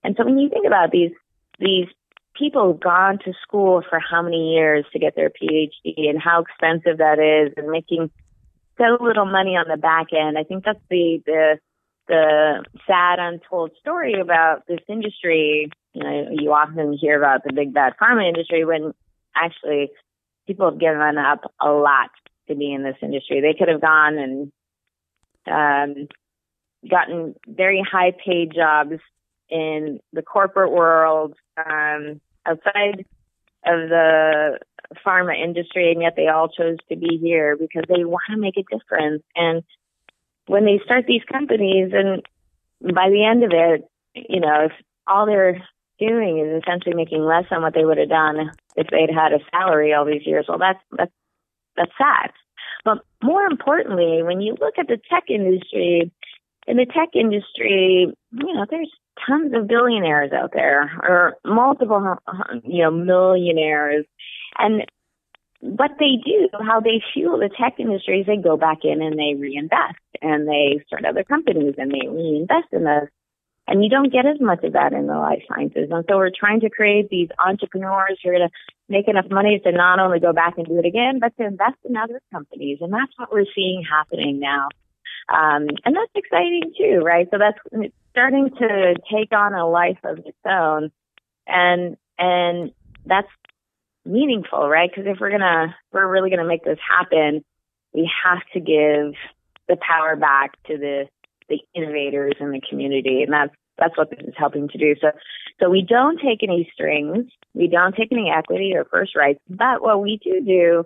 [0.05, 1.11] And so when you think about these
[1.59, 1.87] these
[2.38, 6.42] people have gone to school for how many years to get their PhD and how
[6.42, 8.10] expensive that is and making
[8.78, 10.36] so little money on the back end.
[10.36, 11.58] I think that's the the
[12.06, 15.70] the sad untold story about this industry.
[15.92, 18.92] You know, you often hear about the big bad pharma industry when
[19.34, 19.90] actually
[20.46, 22.10] people have given up a lot
[22.48, 23.40] to be in this industry.
[23.40, 24.52] They could have gone and
[25.46, 26.08] um,
[26.88, 29.00] gotten very high paid jobs
[29.48, 33.04] in the corporate world um, outside
[33.66, 34.59] of the
[35.07, 38.57] pharma industry, and yet they all chose to be here because they want to make
[38.57, 39.22] a difference.
[39.35, 39.62] And
[40.46, 42.22] when they start these companies, and
[42.94, 44.72] by the end of it, you know, if
[45.07, 45.62] all they're
[45.98, 49.38] doing is essentially making less than what they would have done if they'd had a
[49.50, 51.12] salary all these years, well, that's that's
[51.76, 52.30] that's sad.
[52.85, 56.12] But more importantly, when you look at the tech industry,
[56.66, 58.90] in the tech industry, you know, there's
[59.27, 64.07] tons of billionaires out there or multiple, uh, you know, millionaires.
[64.59, 64.85] And
[65.61, 69.18] what they do, how they fuel the tech industry is they go back in and
[69.18, 73.09] they reinvest and they start other companies and they reinvest in those.
[73.66, 75.88] And you don't get as much of that in the life sciences.
[75.90, 78.55] And so we're trying to create these entrepreneurs who are going to
[78.90, 81.79] make enough money to not only go back and do it again, but to invest
[81.88, 82.79] in other companies.
[82.83, 84.68] And that's what we're seeing happening now.
[85.28, 87.28] Um, and that's exciting too, right?
[87.30, 87.58] So that's
[88.10, 90.90] starting to take on a life of its own.
[91.46, 92.72] And, and
[93.06, 93.28] that's
[94.04, 94.90] meaningful, right?
[94.90, 97.44] Because if we're gonna, if we're really gonna make this happen,
[97.92, 99.14] we have to give
[99.68, 101.08] the power back to the
[101.48, 104.94] the innovators in the community, and that's that's what this is helping to do.
[105.00, 105.08] So,
[105.60, 109.82] so we don't take any strings, we don't take any equity or first rights, but
[109.82, 110.84] what we do do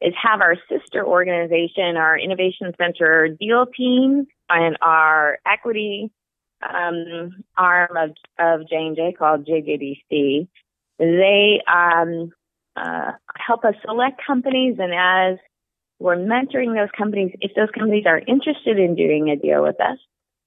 [0.00, 6.10] is have our sister organization, our innovation center deal team, and our equity
[6.62, 10.48] um, arm of of J and J called JJDC.
[10.98, 12.32] They um,
[12.76, 15.38] uh, help us select companies, and as
[15.98, 19.98] we're mentoring those companies, if those companies are interested in doing a deal with us,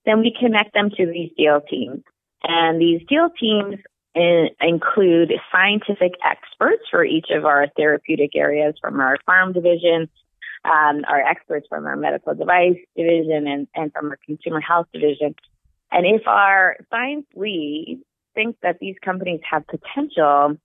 [0.05, 2.03] then we connect them to these deal teams.
[2.43, 3.75] And these deal teams
[4.15, 10.09] include scientific experts for each of our therapeutic areas from our pharma division,
[10.65, 15.35] um, our experts from our medical device division, and, and from our consumer health division.
[15.91, 20.57] And if our science leads think that these companies have potential,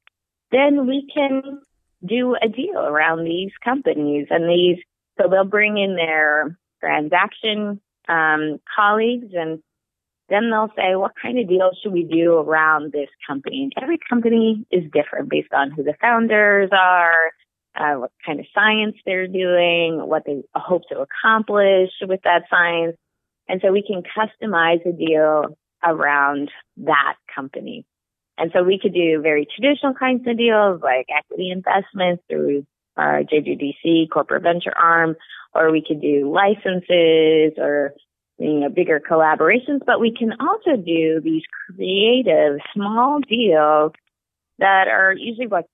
[0.53, 1.61] then we can
[2.05, 4.79] do a deal around these companies and these.
[5.21, 9.63] So they'll bring in their transaction um, colleagues and
[10.29, 13.63] then they'll say, what kind of deal should we do around this company?
[13.63, 17.31] And every company is different based on who the founders are,
[17.77, 22.97] uh, what kind of science they're doing, what they hope to accomplish with that science.
[23.49, 27.85] And so we can customize a deal around that company.
[28.39, 33.23] And so we could do very traditional kinds of deals like equity investments through our
[33.23, 35.17] JJDC corporate venture arm,
[35.55, 37.93] or we could do licenses or
[38.39, 43.93] you know, bigger collaborations, but we can also do these creative small deals
[44.59, 45.67] that are usually what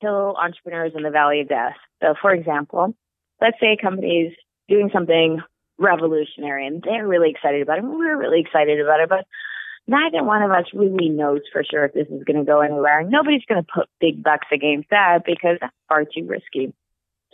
[0.00, 1.76] kill entrepreneurs in the valley of death.
[2.02, 2.94] So for example,
[3.40, 4.32] let's say a company is
[4.68, 5.40] doing something
[5.78, 7.84] revolutionary and they're really excited about it.
[7.84, 9.26] We're really excited about it, but
[9.86, 13.02] neither one of us really knows for sure if this is going to go anywhere.
[13.02, 16.72] Nobody's going to put big bucks against that because that's far too risky.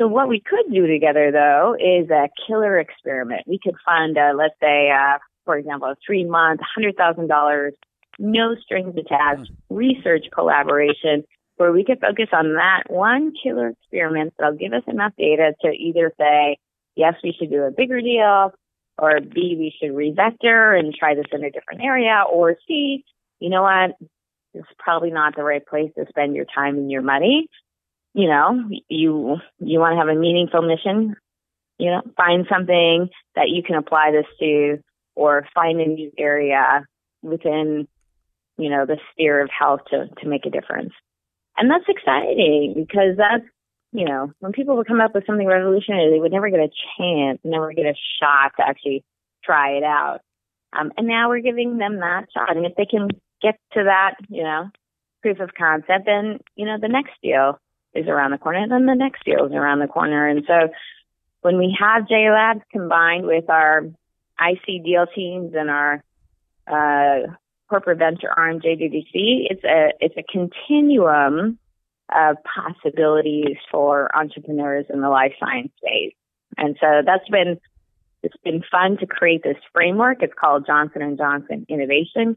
[0.00, 3.42] So what we could do together though is a killer experiment.
[3.46, 7.74] We could fund, uh, let's say, uh, for example, a three month, hundred thousand dollars,
[8.18, 11.24] no strings attached research collaboration
[11.56, 15.68] where we could focus on that one killer experiment that'll give us enough data to
[15.68, 16.56] either say,
[16.96, 18.54] yes, we should do a bigger deal,
[18.96, 23.04] or B, we should revector and try this in a different area, or C,
[23.40, 23.90] you know what,
[24.54, 27.46] it's probably not the right place to spend your time and your money.
[28.14, 31.16] You know, you you want to have a meaningful mission.
[31.79, 34.79] You know, find something that you can apply this to,
[35.14, 36.85] or find a new area
[37.23, 37.88] within,
[38.59, 40.92] you know, the sphere of health to to make a difference.
[41.57, 43.44] And that's exciting because that's
[43.92, 46.70] you know, when people would come up with something revolutionary, they would never get a
[46.96, 49.05] chance, never get a shot to actually
[49.44, 50.20] try it out.
[50.73, 52.57] Um, and now we're giving them that shot.
[52.57, 53.09] And if they can
[53.42, 54.70] get to that, you know,
[55.23, 57.59] proof of concept, then, you know, the next deal
[57.94, 60.29] is around the corner, and then the next deal is around the corner.
[60.29, 60.68] And so
[61.42, 63.87] when we have J Labs combined with our
[64.40, 66.03] IC deal teams and our
[66.66, 67.33] uh,
[67.68, 69.12] corporate venture arm JJDC,
[69.50, 71.59] it's a it's a continuum
[72.14, 76.14] of possibilities for entrepreneurs in the life science space.
[76.57, 77.61] And so that's been
[78.22, 80.22] it's been fun to create this framework.
[80.22, 82.37] It's called Johnson and Johnson Innovation.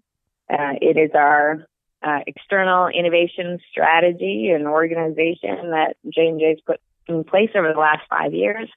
[0.49, 1.65] Uh, it is our
[2.03, 8.33] uh, external innovation strategy and organization that J&J's put in place over the last five
[8.33, 8.69] years.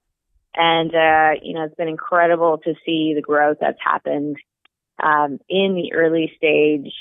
[0.55, 4.37] And, uh, you know, it's been incredible to see the growth that's happened
[5.03, 6.93] um, in the early stage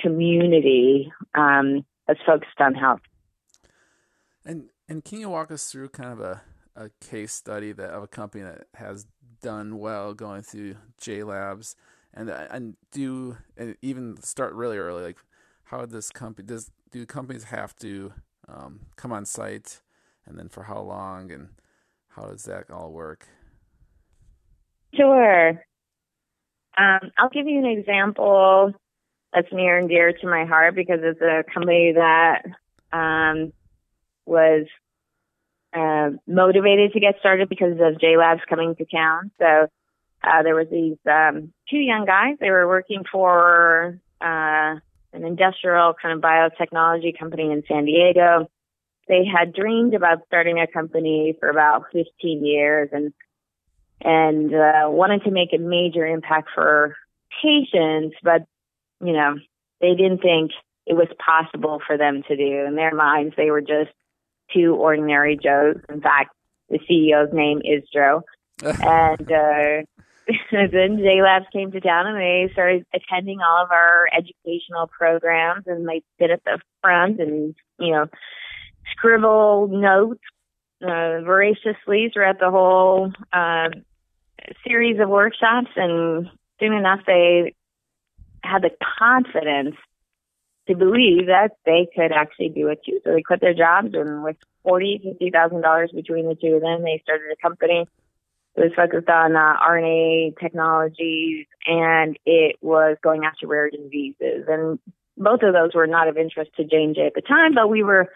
[0.00, 3.00] community um, that's focused on health.
[4.44, 6.42] And and can you walk us through kind of a,
[6.76, 9.06] a case study that of a company that has
[9.42, 11.74] done well going through J Labs
[12.14, 15.18] and uh, and do and even start really early like
[15.66, 18.12] how this company does do companies have to
[18.48, 19.82] um, come on site
[20.26, 21.48] and then for how long and
[22.08, 23.26] how does that all work?
[24.94, 25.50] Sure.
[26.78, 28.72] Um, I'll give you an example
[29.32, 32.42] that's near and dear to my heart because it's a company that
[32.92, 33.52] um,
[34.24, 34.66] was
[35.74, 39.30] uh, motivated to get started because of J Labs coming to town.
[39.38, 39.66] So
[40.24, 42.36] uh, there was these um, two young guys.
[42.40, 44.76] They were working for uh,
[45.16, 48.48] an industrial kind of biotechnology company in San Diego.
[49.08, 53.12] They had dreamed about starting a company for about 15 years and
[53.98, 56.94] and uh, wanted to make a major impact for
[57.42, 58.42] patients, but
[59.02, 59.36] you know
[59.80, 60.50] they didn't think
[60.86, 62.64] it was possible for them to do.
[62.66, 63.90] In their minds, they were just
[64.54, 65.80] two ordinary Joes.
[65.88, 66.34] In fact,
[66.68, 68.22] the CEO's name is Joe.
[68.62, 69.95] and uh,
[70.50, 75.64] then J Labs came to town and they started attending all of our educational programs
[75.66, 78.06] and they sit at the front and, you know,
[78.92, 80.20] scribble notes
[80.82, 83.68] uh, voraciously throughout the whole uh,
[84.66, 85.70] series of workshops.
[85.76, 87.54] And soon enough, they
[88.42, 89.76] had the confidence
[90.68, 93.00] to believe that they could actually do it too.
[93.04, 96.62] So they quit their jobs and with forty, fifty thousand dollars between the two of
[96.62, 97.86] them, they started a company.
[98.56, 104.46] It was focused on uh, RNA technologies and it was going after rare diseases.
[104.48, 104.78] And
[105.16, 107.68] both of those were not of interest to J and J at the time, but
[107.68, 108.08] we were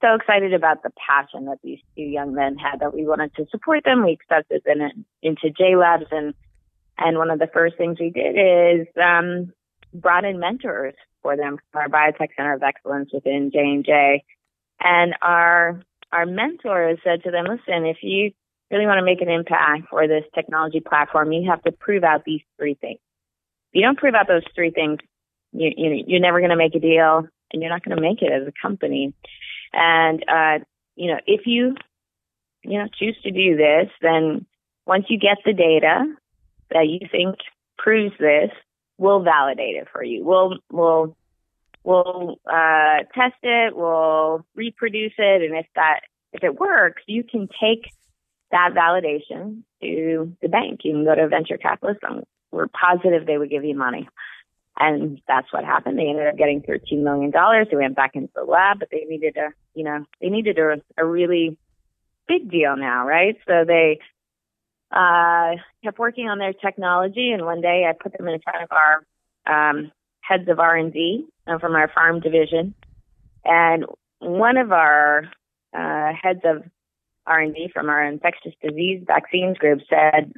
[0.00, 3.46] so excited about the passion that these two young men had that we wanted to
[3.50, 4.04] support them.
[4.04, 6.34] We accepted them into J Labs and
[7.00, 9.52] and one of the first things we did is um,
[9.94, 14.22] brought in mentors for them from our biotech center of excellence within J&J.
[14.80, 15.80] And our,
[16.12, 18.32] our mentors said to them, listen, if you
[18.70, 22.24] really want to make an impact for this technology platform, you have to prove out
[22.24, 23.00] these three things.
[23.72, 24.98] If you don't prove out those three things,
[25.52, 28.22] you, you, you're never going to make a deal and you're not going to make
[28.22, 29.12] it as a company.
[29.72, 31.74] And, uh, you know, if you,
[32.62, 34.46] you know, choose to do this, then
[34.86, 36.04] once you get the data
[36.70, 37.36] that you think
[37.78, 38.50] proves this,
[38.98, 40.24] we'll validate it for you.
[40.24, 41.16] We'll we'll
[41.82, 43.74] we'll uh, test it.
[43.74, 46.00] We'll reproduce it, and if that
[46.32, 47.90] if it works, you can take
[48.52, 50.80] that validation to the bank.
[50.84, 54.08] You can go to a venture capitalist, and we're positive they would give you money.
[54.78, 55.98] And that's what happened.
[55.98, 57.32] They ended up getting $13 million.
[57.32, 60.80] They went back into the lab, but they needed a, you know, they needed a,
[60.96, 61.58] a really
[62.26, 63.36] big deal now, right?
[63.46, 63.98] So they
[64.90, 68.70] uh, kept working on their technology, and one day I put them in front of
[68.72, 72.74] our um, heads of R&D uh, from our pharma division,
[73.44, 73.84] and
[74.20, 75.24] one of our
[75.76, 76.64] uh, heads of
[77.30, 80.32] R&D from our infectious disease vaccines group said,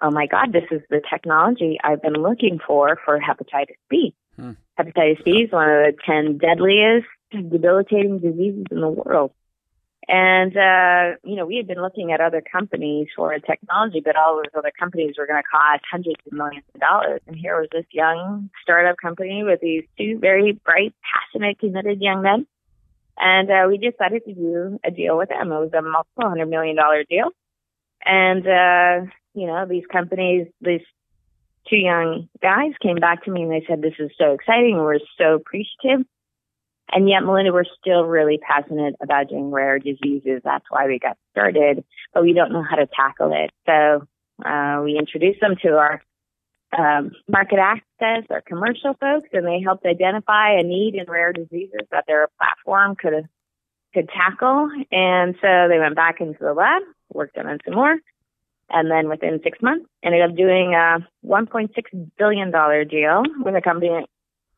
[0.00, 4.14] "Oh my God, this is the technology I've been looking for for hepatitis B.
[4.36, 4.52] Hmm.
[4.78, 9.32] Hepatitis B is one of the ten deadliest, debilitating diseases in the world."
[10.08, 14.16] And, uh, you know, we had been looking at other companies for a technology, but
[14.16, 17.20] all those other companies were going to cost hundreds of millions of dollars.
[17.28, 22.22] And here was this young startup company with these two very bright, passionate, committed young
[22.22, 22.46] men.
[23.18, 25.52] And uh, we decided to do a deal with them.
[25.52, 27.28] It was a multiple hundred million dollar deal.
[28.04, 30.80] And, uh, you know, these companies, these
[31.68, 34.76] two young guys came back to me and they said, this is so exciting.
[34.76, 36.06] We're so appreciative.
[36.92, 40.40] And yet, Melinda, we're still really passionate about doing rare diseases.
[40.42, 43.50] That's why we got started, but we don't know how to tackle it.
[43.66, 44.06] So
[44.44, 46.02] uh, we introduced them to our
[46.76, 51.80] um, market access, our commercial folks, and they helped identify a need in rare diseases
[51.90, 53.28] that their platform could
[53.92, 54.70] could tackle.
[54.92, 57.96] And so they went back into the lab, worked on it some more,
[58.68, 61.70] and then within six months, ended up doing a 1.6
[62.16, 64.06] billion dollar deal with a company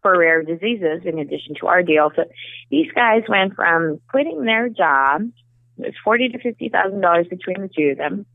[0.03, 2.11] for rare diseases in addition to our deal.
[2.15, 2.25] So
[2.71, 5.23] these guys went from quitting their job,
[5.79, 8.27] it was forty to fifty thousand dollars between the two of them,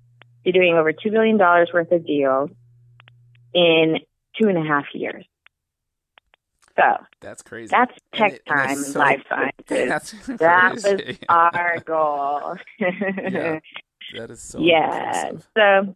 [0.46, 2.50] to doing over two billion dollars worth of deals
[3.58, 4.00] in
[4.40, 5.26] two and a half years.
[6.76, 6.84] So
[7.22, 7.72] that's crazy.
[7.72, 10.28] That's tech it, time so, life sciences.
[10.38, 12.56] that was our goal.
[12.80, 13.60] yeah,
[14.16, 15.30] that is so yeah.
[15.30, 15.48] Impressive.
[15.58, 15.96] So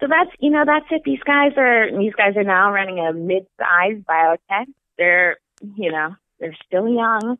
[0.00, 1.02] so that's you know that's it.
[1.04, 4.66] These guys are these guys are now running a mid-sized biotech.
[4.98, 5.38] They're
[5.76, 7.36] you know they're still young,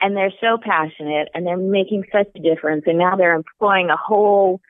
[0.00, 2.84] and they're so passionate, and they're making such a difference.
[2.86, 4.60] And now they're employing a whole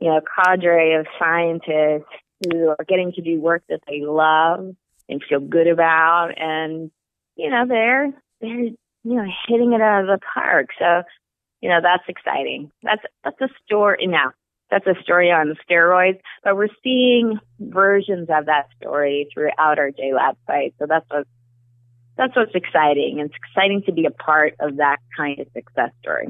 [0.00, 2.12] you know cadre of scientists
[2.44, 4.74] who are getting to do work that they love
[5.08, 6.90] and feel good about, and
[7.36, 10.68] you know they're they're you know hitting it out of the park.
[10.78, 11.02] So
[11.60, 12.70] you know that's exciting.
[12.82, 14.32] That's that's a story now
[14.70, 20.36] that's a story on steroids, but we're seeing versions of that story throughout our JLab
[20.46, 20.74] site.
[20.78, 21.26] So that's what
[22.16, 23.18] that's what's exciting.
[23.18, 26.28] It's exciting to be a part of that kind of success story.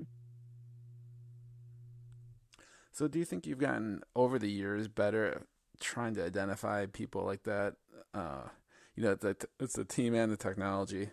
[2.93, 5.43] So, do you think you've gotten over the years better
[5.81, 7.75] trying to identify people like that?
[8.15, 8.43] Uh,
[8.97, 11.11] you know, it's, it's the team and the technology.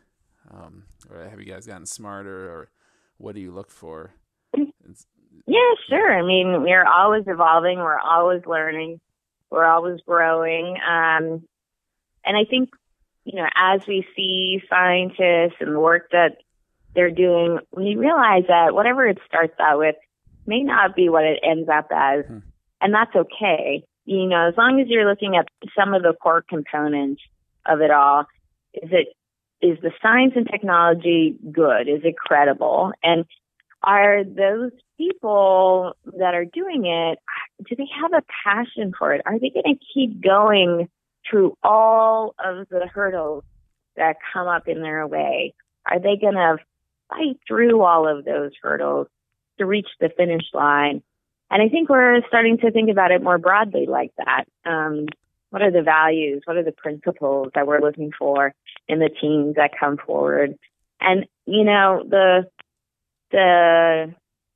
[0.51, 2.69] Um, or have you guys gotten smarter, or
[3.17, 4.11] what do you look for?
[4.53, 5.05] It's,
[5.45, 6.17] yeah, sure.
[6.17, 7.79] I mean, we're always evolving.
[7.79, 8.99] We're always learning.
[9.49, 10.75] We're always growing.
[10.77, 11.43] Um,
[12.25, 12.69] and I think,
[13.23, 16.37] you know, as we see scientists and the work that
[16.95, 19.95] they're doing, we realize that whatever it starts out with
[20.45, 22.25] may not be what it ends up as.
[22.25, 22.39] Hmm.
[22.79, 23.83] And that's okay.
[24.07, 27.21] You know, as long as you're looking at some of the core components
[27.65, 28.25] of it all,
[28.73, 29.09] is it
[29.61, 31.89] is the science and technology good?
[31.89, 32.93] Is it credible?
[33.03, 33.25] And
[33.83, 37.19] are those people that are doing it,
[37.67, 39.21] do they have a passion for it?
[39.25, 40.87] Are they going to keep going
[41.29, 43.43] through all of the hurdles
[43.97, 45.53] that come up in their way?
[45.85, 46.57] Are they going to
[47.09, 49.07] fight through all of those hurdles
[49.57, 51.01] to reach the finish line?
[51.49, 54.45] And I think we're starting to think about it more broadly like that.
[54.65, 55.07] Um,
[55.49, 56.43] what are the values?
[56.45, 58.53] What are the principles that we're looking for
[58.87, 60.57] in the teams that come forward?
[60.99, 62.49] And, you know, the
[63.31, 64.13] the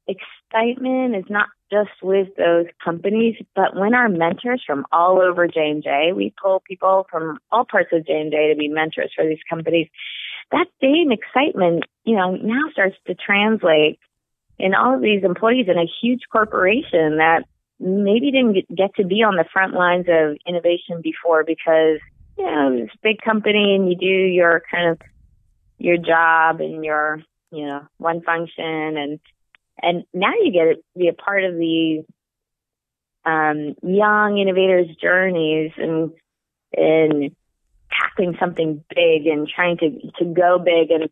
[0.08, 6.12] excitement is not just with those companies, but when our mentors from all over J&J,
[6.14, 9.88] we pull people from all parts of J&J to be mentors for these companies.
[10.52, 14.00] That same excitement, you know, now starts to translate
[14.62, 17.44] in all of these employees in a huge corporation that
[17.80, 22.00] maybe didn't get to be on the front lines of innovation before because,
[22.38, 25.02] you know, it's a big company and you do your kind of
[25.80, 29.20] your job and your you know, one function and
[29.82, 32.04] and now you get to be a part of these
[33.26, 36.12] um, young innovators' journeys and
[36.76, 37.36] and
[37.92, 39.90] tackling something big and trying to
[40.20, 41.10] to go big and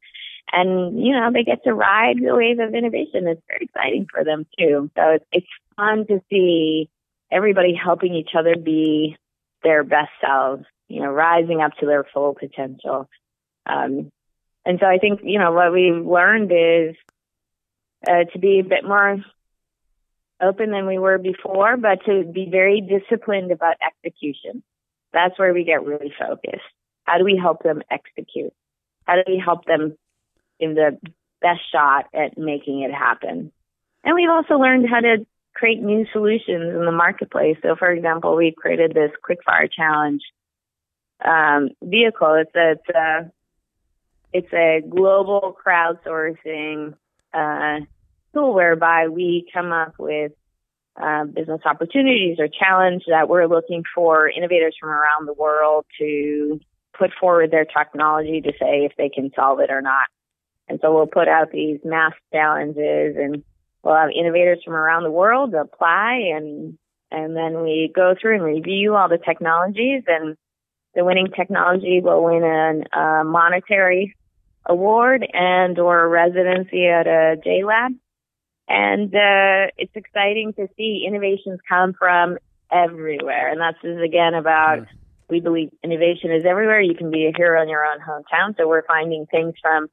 [0.52, 3.28] and you know they get to ride the wave of innovation.
[3.28, 4.90] It's very exciting for them too.
[4.96, 6.90] So it's it's fun to see
[7.32, 9.18] everybody helping each other be
[9.64, 10.66] their best selves.
[10.88, 13.10] You know, rising up to their full potential.
[13.66, 14.12] Um,
[14.66, 16.96] and so I think, you know, what we've learned is
[18.08, 19.18] uh, to be a bit more
[20.42, 24.64] open than we were before, but to be very disciplined about execution.
[25.12, 26.62] That's where we get really focused.
[27.04, 28.54] How do we help them execute?
[29.06, 29.98] How do we help them
[30.60, 30.98] give the
[31.42, 33.52] best shot at making it happen?
[34.04, 37.58] And we've also learned how to create new solutions in the marketplace.
[37.62, 40.22] So, for example, we created this quickfire challenge
[41.24, 42.36] um, vehicle.
[42.36, 43.32] It's a, it's a
[44.32, 46.94] it's a global crowdsourcing
[47.34, 47.80] uh,
[48.34, 50.32] tool whereby we come up with
[51.02, 56.60] uh, business opportunities or challenge that we're looking for innovators from around the world to
[56.98, 60.08] put forward their technology to say if they can solve it or not.
[60.70, 63.44] And so we'll put out these math challenges and
[63.84, 66.78] we'll have innovators from around the world apply and
[67.12, 70.38] and then we go through and review all the technologies and
[70.94, 74.16] the winning technology will win a uh, monetary
[74.66, 77.94] award and or residency at a Lab.
[78.68, 82.38] And uh, it's exciting to see innovations come from
[82.72, 83.52] everywhere.
[83.52, 84.86] And that's again about
[85.30, 86.82] we believe innovation is everywhere.
[86.82, 88.56] You can be a hero in your own hometown.
[88.58, 89.88] So we're finding things from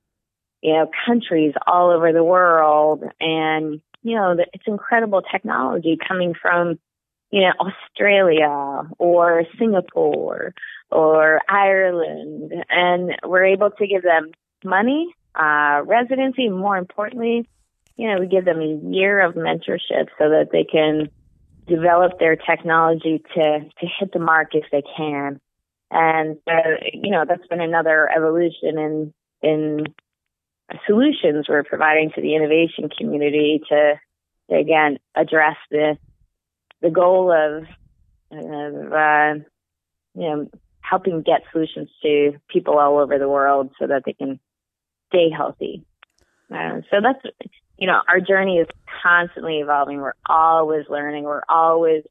[0.66, 6.78] you know countries all over the world, and you know it's incredible technology coming from
[7.30, 10.54] you know Australia or Singapore
[10.90, 14.32] or Ireland, and we're able to give them
[14.64, 17.48] money, uh, residency, more importantly,
[17.96, 21.08] you know, we give them a year of mentorship so that they can
[21.66, 25.40] develop their technology to, to hit the mark if they can.
[25.90, 29.84] And, uh, you know, that's been another evolution in, in
[30.86, 33.94] solutions we're providing to the innovation community to,
[34.50, 35.96] to again, address the,
[36.82, 37.64] the goal of,
[38.32, 39.34] of, uh,
[40.14, 40.50] you know,
[40.80, 44.38] helping get solutions to people all over the world so that they can
[45.08, 45.84] stay healthy.
[46.52, 48.68] Uh, so that's, you know, our journey is
[49.02, 49.98] constantly evolving.
[49.98, 51.24] We're always learning.
[51.24, 52.02] We're always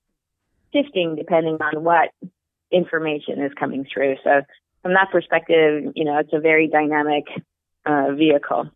[0.74, 2.10] shifting depending on what
[2.72, 4.16] information is coming through.
[4.24, 4.41] So
[4.82, 7.26] from that perspective, you know, it's a very dynamic
[7.86, 8.69] uh, vehicle.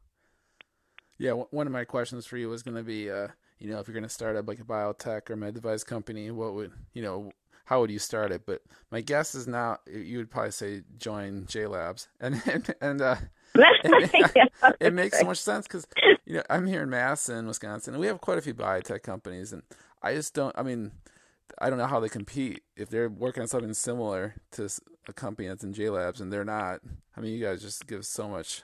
[1.17, 3.27] Yeah, one of my questions for you was going to be, uh,
[3.59, 6.31] you know, if you're going to start up like a biotech or med device company,
[6.31, 7.31] what would, you know,
[7.69, 8.47] how would you start it?
[8.47, 13.01] But my guess is now you would probably say join J Labs, and and, and
[13.01, 13.15] uh,
[13.55, 15.21] it, yeah, it makes right.
[15.21, 15.85] so much sense because
[16.25, 19.53] you know I'm here in Madison, Wisconsin, and we have quite a few biotech companies,
[19.53, 19.61] and
[20.01, 20.57] I just don't.
[20.57, 20.93] I mean,
[21.59, 24.67] I don't know how they compete if they're working on something similar to
[25.07, 26.79] a company that's in J Labs, and they're not.
[27.15, 28.63] I mean, you guys just give so much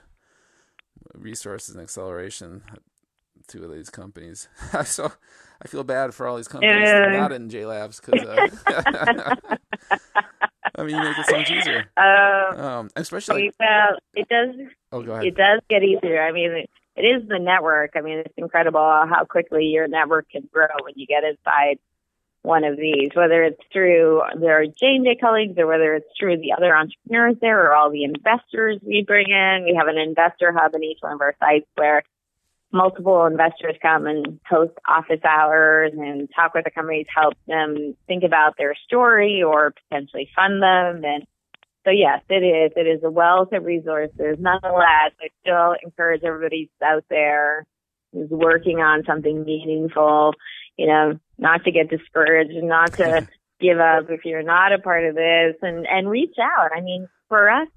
[1.14, 2.62] resources and acceleration
[3.48, 4.48] to these companies.
[4.84, 5.12] so
[5.62, 9.36] I feel bad for all these companies uh, not in J Labs because uh,
[10.74, 11.90] I mean you make it so much easier.
[11.96, 14.54] Um, um, especially well, it does.
[14.92, 15.26] Oh, go ahead.
[15.26, 16.22] It does get easier.
[16.22, 17.92] I mean, it, it is the network.
[17.94, 21.78] I mean, it's incredible how quickly your network can grow when you get inside
[22.46, 26.38] one of these, whether it's through their J and J colleagues or whether it's through
[26.38, 29.64] the other entrepreneurs there or all the investors we bring in.
[29.64, 32.04] We have an investor hub in each one of our sites where
[32.72, 38.22] multiple investors come and host office hours and talk with the companies, help them think
[38.22, 41.04] about their story or potentially fund them.
[41.04, 41.26] And
[41.84, 42.72] so, yes, it is.
[42.76, 44.36] It is a wealth of resources.
[44.38, 47.66] Nonetheless, I still encourage everybody out there
[48.12, 50.34] who's working on something meaningful,
[50.76, 53.26] you know, not to get discouraged, and not to
[53.60, 56.70] give up if you're not a part of this and, and reach out.
[56.76, 57.68] I mean, for us,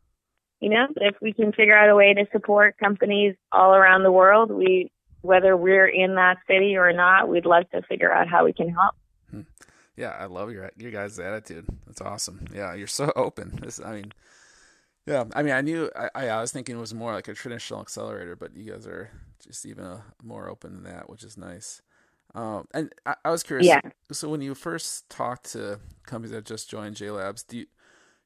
[0.60, 4.12] you know, if we can figure out a way to support companies all around the
[4.12, 4.92] world, we
[5.22, 8.70] whether we're in that city or not, we'd love to figure out how we can
[8.70, 8.96] help.
[9.30, 9.42] Hmm.
[9.96, 11.66] Yeah, I love your your guys' attitude.
[11.86, 12.46] That's awesome.
[12.54, 13.60] Yeah, you're so open.
[13.62, 14.12] This, I mean,
[15.06, 17.82] yeah, I mean, I knew I, I was thinking it was more like a traditional
[17.82, 19.12] accelerator, but you guys are
[19.44, 21.82] just even a, more open than that, which is nice.
[22.36, 23.68] Um, and I, I, was curious.
[23.68, 23.82] Yeah.
[24.12, 27.66] So when you first talked to companies that just joined J Labs, do you,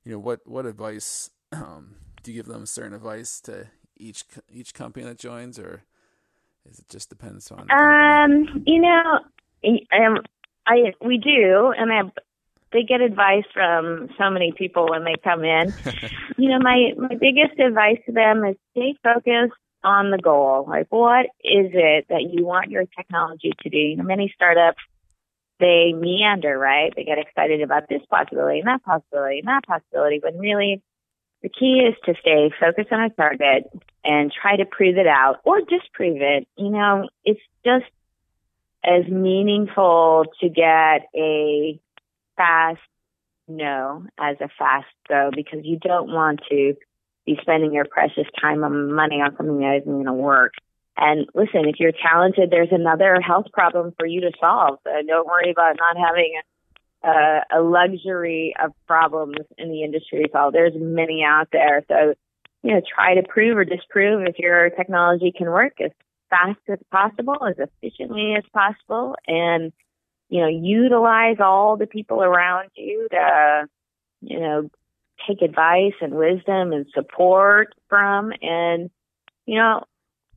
[0.03, 4.73] you know, what what advice um, do you give them certain advice to each each
[4.73, 5.83] company that joins, or
[6.69, 7.71] is it just depends on?
[7.71, 9.19] Um, you know,
[9.93, 10.17] um,
[10.67, 12.01] I we do, and I,
[12.73, 15.73] they get advice from so many people when they come in.
[16.37, 20.65] you know, my my biggest advice to them is stay focused on the goal.
[20.67, 23.77] Like, what is it that you want your technology to do?
[23.77, 24.81] You know, many startups
[25.59, 26.93] they meander, right?
[26.95, 30.81] They get excited about this possibility and that possibility and that possibility, when really
[31.41, 33.69] the key is to stay focused on a target
[34.03, 36.47] and try to prove it out or disprove it.
[36.57, 37.85] You know, it's just
[38.83, 41.79] as meaningful to get a
[42.35, 42.81] fast
[43.47, 46.75] no as a fast go because you don't want to
[47.25, 50.53] be spending your precious time and money on something that isn't going to work.
[50.95, 54.79] And listen, if you're talented, there's another health problem for you to solve.
[54.83, 56.39] So don't worry about not having
[57.03, 61.83] a, a luxury of problems in the industry So There's many out there.
[61.87, 62.13] So,
[62.61, 65.91] you know, try to prove or disprove if your technology can work as
[66.29, 69.71] fast as possible, as efficiently as possible, and,
[70.29, 73.67] you know, utilize all the people around you to,
[74.21, 74.69] you know,
[75.27, 78.31] take advice and wisdom and support from.
[78.41, 78.89] And,
[79.45, 79.83] you know,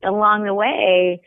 [0.02, 1.22] along the way,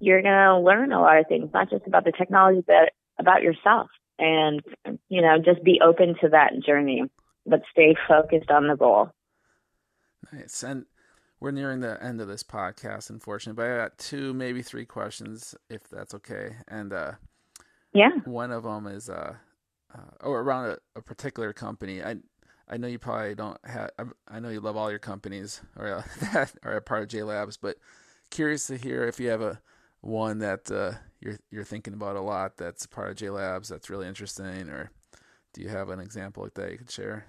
[0.00, 3.42] you're going to learn a lot of things, not just about the technology, but about
[3.42, 3.88] yourself
[4.18, 4.62] and
[5.08, 7.02] you know just be open to that journey
[7.46, 9.10] but stay focused on the goal
[10.32, 10.86] nice and
[11.40, 15.54] we're nearing the end of this podcast, unfortunately, but I got two, maybe three questions,
[15.68, 16.56] if that's okay.
[16.68, 17.12] And uh,
[17.92, 19.34] yeah, one of them is uh,
[19.94, 22.02] uh or around a, a, particular company.
[22.02, 22.16] I
[22.68, 23.90] I know you probably don't have.
[24.28, 26.02] I know you love all your companies, or uh,
[26.32, 27.76] that are a part of J Labs, but
[28.30, 29.60] curious to hear if you have a
[30.00, 33.90] one that uh, you're you're thinking about a lot that's part of J Labs that's
[33.90, 34.90] really interesting, or
[35.52, 37.26] do you have an example like that you could share?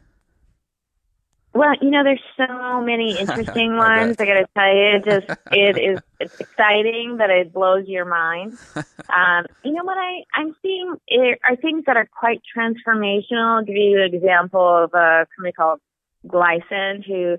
[1.56, 4.18] Well, you know, there's so many interesting ones.
[4.20, 8.06] I got to tell you, it just it is it's exciting, but it blows your
[8.06, 8.58] mind.
[9.08, 10.96] Um, you know what I I'm seeing
[11.44, 13.60] are things that are quite transformational.
[13.60, 15.80] I'll give you an example of a company called
[16.28, 17.38] Glyscend, who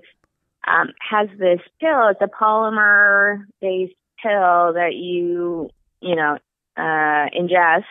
[0.65, 2.07] um, has this pill.
[2.07, 3.93] It's a polymer based
[4.23, 5.69] pill that you
[6.01, 6.37] you know
[6.77, 7.83] uh, ingest,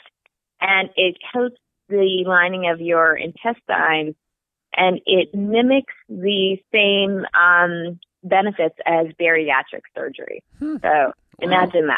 [0.60, 1.58] and it coats
[1.88, 4.16] the lining of your intestines
[4.76, 10.42] and it mimics the same um, benefits as bariatric surgery.
[10.58, 10.76] Hmm.
[10.82, 11.94] So imagine wow.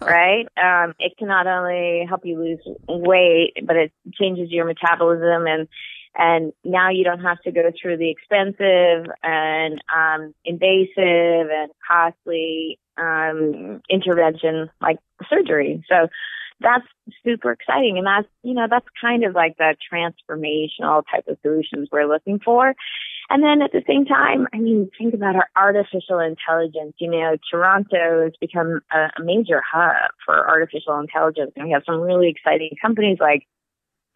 [0.00, 0.46] that, right?
[0.56, 5.68] Um, it can not only help you lose weight, but it changes your metabolism and
[6.16, 12.78] and now you don't have to go through the expensive and um, invasive and costly
[12.96, 14.98] um, intervention like
[15.28, 15.84] surgery.
[15.88, 16.08] So
[16.64, 16.86] that's
[17.22, 17.98] super exciting.
[17.98, 22.40] And that's, you know, that's kind of like the transformational type of solutions we're looking
[22.40, 22.74] for.
[23.30, 26.94] And then at the same time, I mean, think about our artificial intelligence.
[26.98, 31.52] You know, Toronto has become a, a major hub for artificial intelligence.
[31.56, 33.46] And we have some really exciting companies like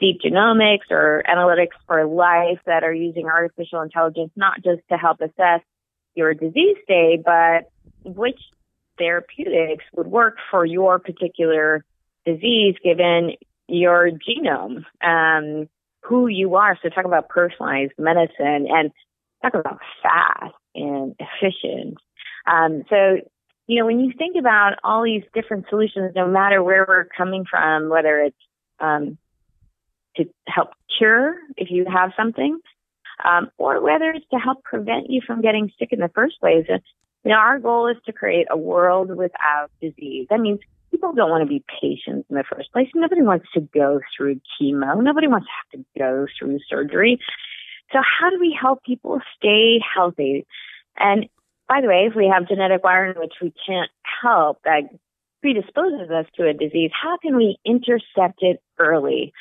[0.01, 5.21] Deep Genomics or Analytics for Life that are using artificial intelligence not just to help
[5.21, 5.61] assess
[6.15, 7.71] your disease state, but
[8.05, 8.41] which
[8.99, 11.85] therapeutics would work for your particular
[12.25, 13.33] disease given
[13.69, 15.69] your genome, um,
[16.03, 16.79] who you are.
[16.83, 18.91] So talk about personalized medicine and
[19.43, 21.99] talk about fast and efficient.
[22.47, 23.19] Um, so,
[23.67, 27.45] you know, when you think about all these different solutions, no matter where we're coming
[27.49, 28.37] from, whether it's
[28.81, 29.19] um,
[30.17, 32.59] to help cure if you have something,
[33.25, 36.67] um, or whether it's to help prevent you from getting sick in the first place.
[36.69, 40.29] You know, our goal is to create a world without disease.
[40.31, 40.61] That means
[40.91, 42.89] people don't want to be patients in the first place.
[42.95, 45.03] Nobody wants to go through chemo.
[45.03, 47.19] Nobody wants to have to go through surgery.
[47.93, 50.47] So how do we help people stay healthy?
[50.97, 51.29] And
[51.69, 53.91] by the way, if we have genetic wiring which we can't
[54.23, 54.83] help that
[55.41, 59.33] predisposes us to a disease, how can we intercept it early?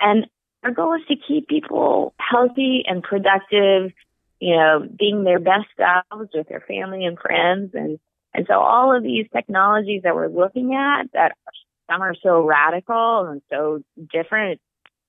[0.00, 0.26] And
[0.64, 3.92] our goal is to keep people healthy and productive,
[4.40, 7.98] you know, being their best selves with their family and friends and
[8.34, 11.32] and so all of these technologies that we're looking at that
[11.90, 13.82] some are so radical and so
[14.12, 14.60] different,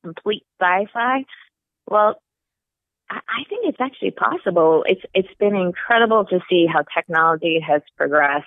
[0.04, 1.24] complete sci-fi.
[1.90, 2.22] Well,
[3.10, 4.84] I think it's actually possible.
[4.88, 8.46] It's it's been incredible to see how technology has progressed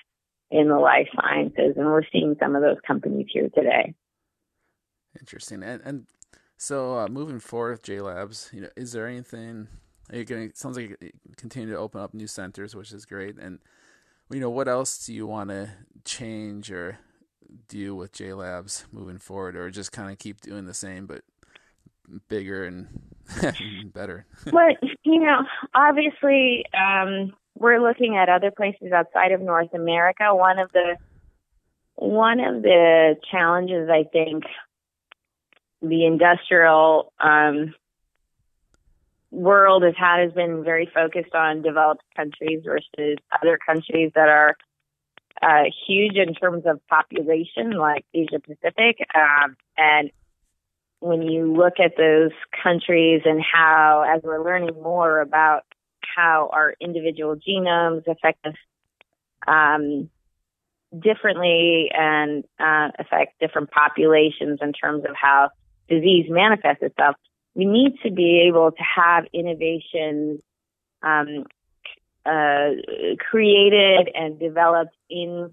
[0.51, 3.95] in the life sciences, and we're seeing some of those companies here today.
[5.19, 5.63] Interesting.
[5.63, 6.07] And and
[6.57, 9.69] so uh, moving forward J Labs, you know, is there anything?
[10.11, 10.51] Are you going?
[10.55, 13.39] Sounds like you continue to open up new centers, which is great.
[13.39, 13.61] And
[14.31, 15.71] you know, what else do you want to
[16.05, 16.99] change or
[17.69, 21.23] do with J Labs moving forward, or just kind of keep doing the same but
[22.29, 22.89] bigger and
[23.93, 24.27] better?
[24.53, 24.69] well,
[25.03, 25.41] you know,
[25.75, 30.35] obviously, um, we're looking at other places outside of North America.
[30.35, 30.97] One of the
[31.95, 34.45] one of the challenges I think
[35.83, 37.75] the industrial um,
[39.31, 44.57] world has had has been very focused on developed countries versus other countries that are
[45.43, 49.07] uh, huge in terms of population, like Asia Pacific.
[49.15, 50.11] Um, and
[51.01, 55.65] when you look at those countries and how, as we're learning more about
[56.03, 58.55] how our individual genomes affect us
[59.47, 60.11] um,
[60.99, 65.51] differently and uh, affect different populations in terms of how
[65.89, 67.17] disease manifests itself,
[67.59, 70.41] we need to be able to have innovations
[71.03, 71.45] um,
[72.25, 72.69] uh,
[73.19, 75.53] created and developed in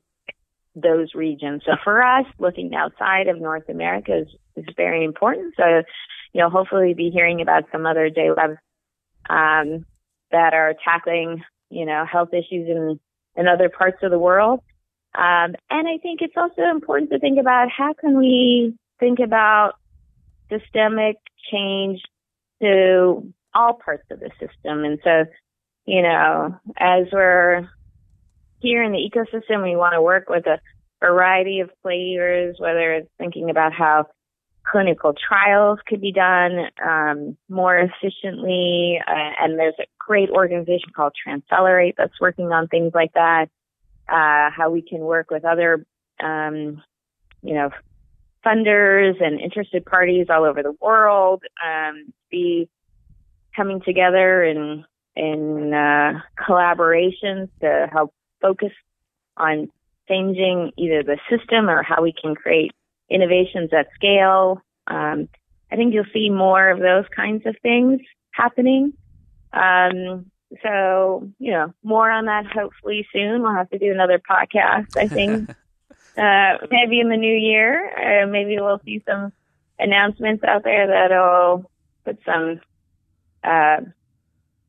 [0.75, 1.63] those regions.
[1.65, 5.55] So for us, looking outside of North America is, is very important.
[5.57, 5.81] So,
[6.31, 8.59] you know, hopefully be hearing about some other J labs
[9.27, 9.85] um,
[10.31, 12.99] that are tackling, you know, health issues in,
[13.35, 14.59] in other parts of the world.
[15.15, 19.73] Um, and I think it's also important to think about how can we think about
[20.49, 21.17] systemic
[21.51, 22.01] change
[22.61, 24.83] to all parts of the system.
[24.83, 25.25] And so,
[25.85, 27.69] you know, as we're
[28.59, 30.59] here in the ecosystem, we want to work with a
[30.99, 34.07] variety of players, whether it's thinking about how
[34.63, 38.99] clinical trials could be done um, more efficiently.
[39.05, 43.49] Uh, and there's a great organization called Transcelerate that's working on things like that.
[44.07, 45.85] Uh, how we can work with other,
[46.19, 46.81] um,
[47.41, 47.69] you know,
[48.45, 52.69] funders and interested parties all over the world, um, be
[53.55, 54.85] coming together in
[55.15, 58.71] in uh, collaborations to help focus
[59.37, 59.69] on
[60.09, 62.71] changing either the system or how we can create
[63.09, 64.61] innovations at scale.
[64.87, 65.29] Um,
[65.71, 68.93] I think you'll see more of those kinds of things happening.
[69.53, 70.31] Um,
[70.63, 73.41] so, you know, more on that hopefully soon.
[73.41, 75.49] We'll have to do another podcast, I think,
[76.17, 78.23] uh, maybe in the new year.
[78.23, 79.31] Uh, maybe we'll see some
[79.79, 81.69] announcements out there that'll
[82.03, 82.61] put some
[83.43, 83.77] uh,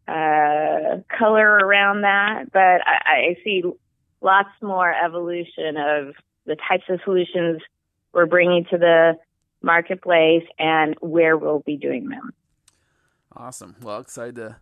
[0.08, 2.52] uh, color around that.
[2.52, 3.62] But I, I see
[4.20, 6.14] lots more evolution of
[6.46, 7.60] the types of solutions
[8.12, 9.18] we're bringing to the
[9.62, 12.32] marketplace and where we'll be doing them.
[13.36, 13.76] Awesome.
[13.82, 14.56] Well, excited to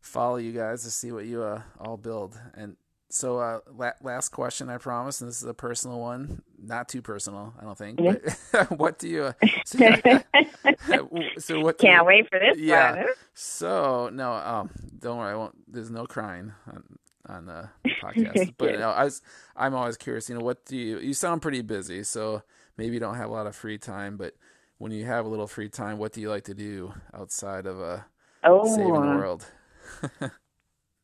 [0.00, 2.40] follow you guys to see what you uh, all build.
[2.54, 2.76] And
[3.12, 7.02] so, uh, la- last question, I promise, and this is a personal one, not too
[7.02, 8.00] personal, I don't think.
[8.02, 9.24] But what do you?
[9.24, 9.32] Uh,
[9.66, 9.78] so,
[11.60, 11.76] what?
[11.76, 12.56] Can't you, wait for this.
[12.56, 12.96] Yeah.
[12.96, 13.06] One.
[13.34, 15.54] So no, um, don't worry, I won't.
[15.70, 16.84] There's no crying on
[17.26, 17.68] on the
[18.02, 18.54] podcast.
[18.56, 19.20] but no, I was,
[19.54, 20.30] I'm always curious.
[20.30, 20.98] You know, what do you?
[20.98, 22.42] You sound pretty busy, so
[22.78, 24.16] maybe you don't have a lot of free time.
[24.16, 24.34] But
[24.78, 27.78] when you have a little free time, what do you like to do outside of
[27.78, 28.00] uh,
[28.42, 28.74] oh.
[28.74, 29.44] saving the world?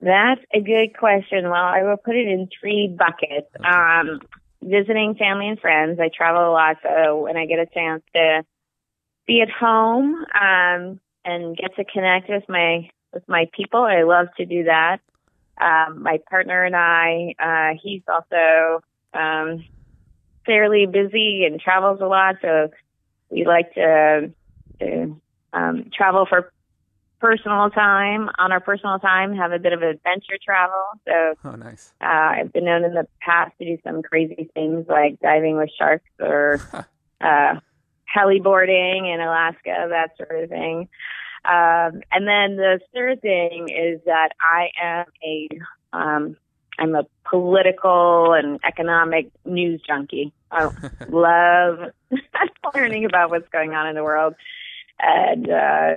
[0.01, 1.45] That's a good question.
[1.45, 3.49] Well, I will put it in three buckets.
[3.59, 3.69] Okay.
[3.69, 4.21] Um,
[4.63, 5.99] visiting family and friends.
[6.01, 8.45] I travel a lot, so when I get a chance to
[9.27, 14.29] be at home um, and get to connect with my with my people, I love
[14.37, 15.01] to do that.
[15.61, 18.83] Um, my partner and I, uh, he's also
[19.13, 19.65] um,
[20.45, 22.71] fairly busy and travels a lot, so
[23.31, 24.31] we like to,
[24.81, 25.21] to
[25.53, 26.53] um, travel for
[27.21, 30.85] personal time on our personal time have a bit of adventure travel.
[31.07, 31.93] So oh nice.
[32.01, 35.71] uh, i've been known in the past to do some crazy things like diving with
[35.77, 36.61] sharks or
[37.21, 37.55] uh
[38.17, 40.89] heliboarding in alaska that sort of thing.
[41.45, 45.49] Um and then the third thing is that i am a
[45.93, 46.37] um
[46.79, 50.33] i'm a political and economic news junkie.
[50.51, 50.71] I
[51.09, 51.91] love
[52.75, 54.35] learning about what's going on in the world.
[55.01, 55.95] And uh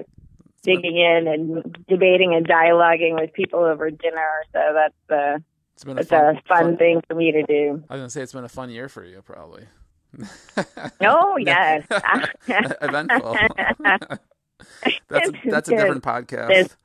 [0.63, 4.43] digging in and debating and dialoguing with people over dinner.
[4.53, 5.39] So that's uh,
[5.73, 7.83] it's been a, fun, a fun, fun, thing for me to do.
[7.89, 9.65] I was gonna say it's been a fun year for you, probably.
[11.01, 11.85] oh yes,
[12.81, 13.37] eventful.
[15.09, 16.75] that's a, that's a different podcast.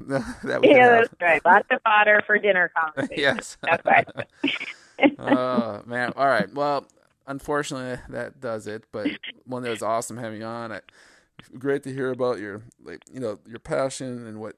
[0.00, 1.44] that yeah, that's right.
[1.44, 3.22] Lots of fodder for dinner conversation.
[3.22, 4.08] yes, that's right.
[5.18, 6.12] oh man!
[6.16, 6.52] All right.
[6.52, 6.86] Well,
[7.26, 8.84] unfortunately, that does it.
[8.90, 9.08] But
[9.44, 10.72] one that was awesome having you on.
[10.72, 10.80] I,
[11.58, 14.56] great to hear about your like you know your passion and what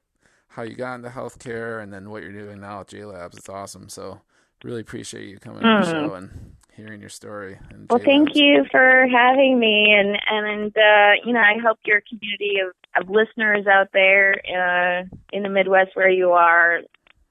[0.48, 3.36] how you got into healthcare and then what you're doing now at J Labs.
[3.36, 3.88] It's awesome.
[3.88, 4.20] So
[4.62, 5.66] really appreciate you coming mm.
[5.66, 6.06] on the mm-hmm.
[6.06, 7.58] show and hearing your story.
[7.88, 12.56] well, thank you for having me, and and uh, you know I hope your community
[12.60, 16.80] of, of listeners out there uh, in the Midwest where you are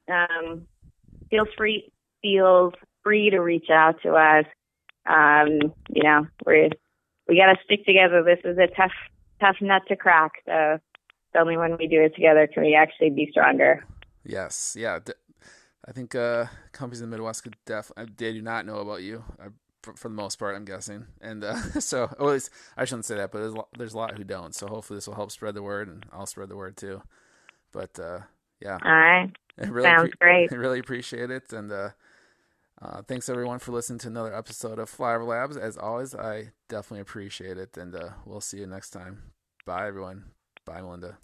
[0.10, 0.68] um,
[1.30, 1.92] feels free
[2.22, 2.74] feels
[3.04, 4.46] free to reach out to us.
[5.06, 6.70] Um, you know we
[7.28, 8.24] we got to stick together.
[8.24, 8.92] This is a tough
[9.44, 10.32] tough nut to crack.
[10.46, 10.80] So
[11.34, 13.86] it's only when we do it together can we actually be stronger.
[14.24, 15.00] Yes, yeah.
[15.86, 18.14] I think uh, companies in the Midwest could definitely.
[18.16, 19.50] They do not know about you, uh,
[19.82, 20.56] for, for, the most part.
[20.56, 23.98] I'm guessing, and uh, so at least I shouldn't say that, but there's there's a
[23.98, 24.56] lot who don't.
[24.56, 27.02] So hopefully this will help spread the word, and I'll spread the word too.
[27.74, 28.20] But uh,
[28.62, 30.18] yeah, all right, really sounds pre-
[30.48, 30.54] great.
[30.54, 31.90] I really appreciate it, and uh,
[32.82, 35.58] uh, thanks everyone for listening to another episode of Flyover Labs.
[35.58, 39.33] As always, I definitely appreciate it, and uh, we'll see you next time.
[39.66, 40.26] Bye, everyone.
[40.66, 41.18] Bye, Melinda.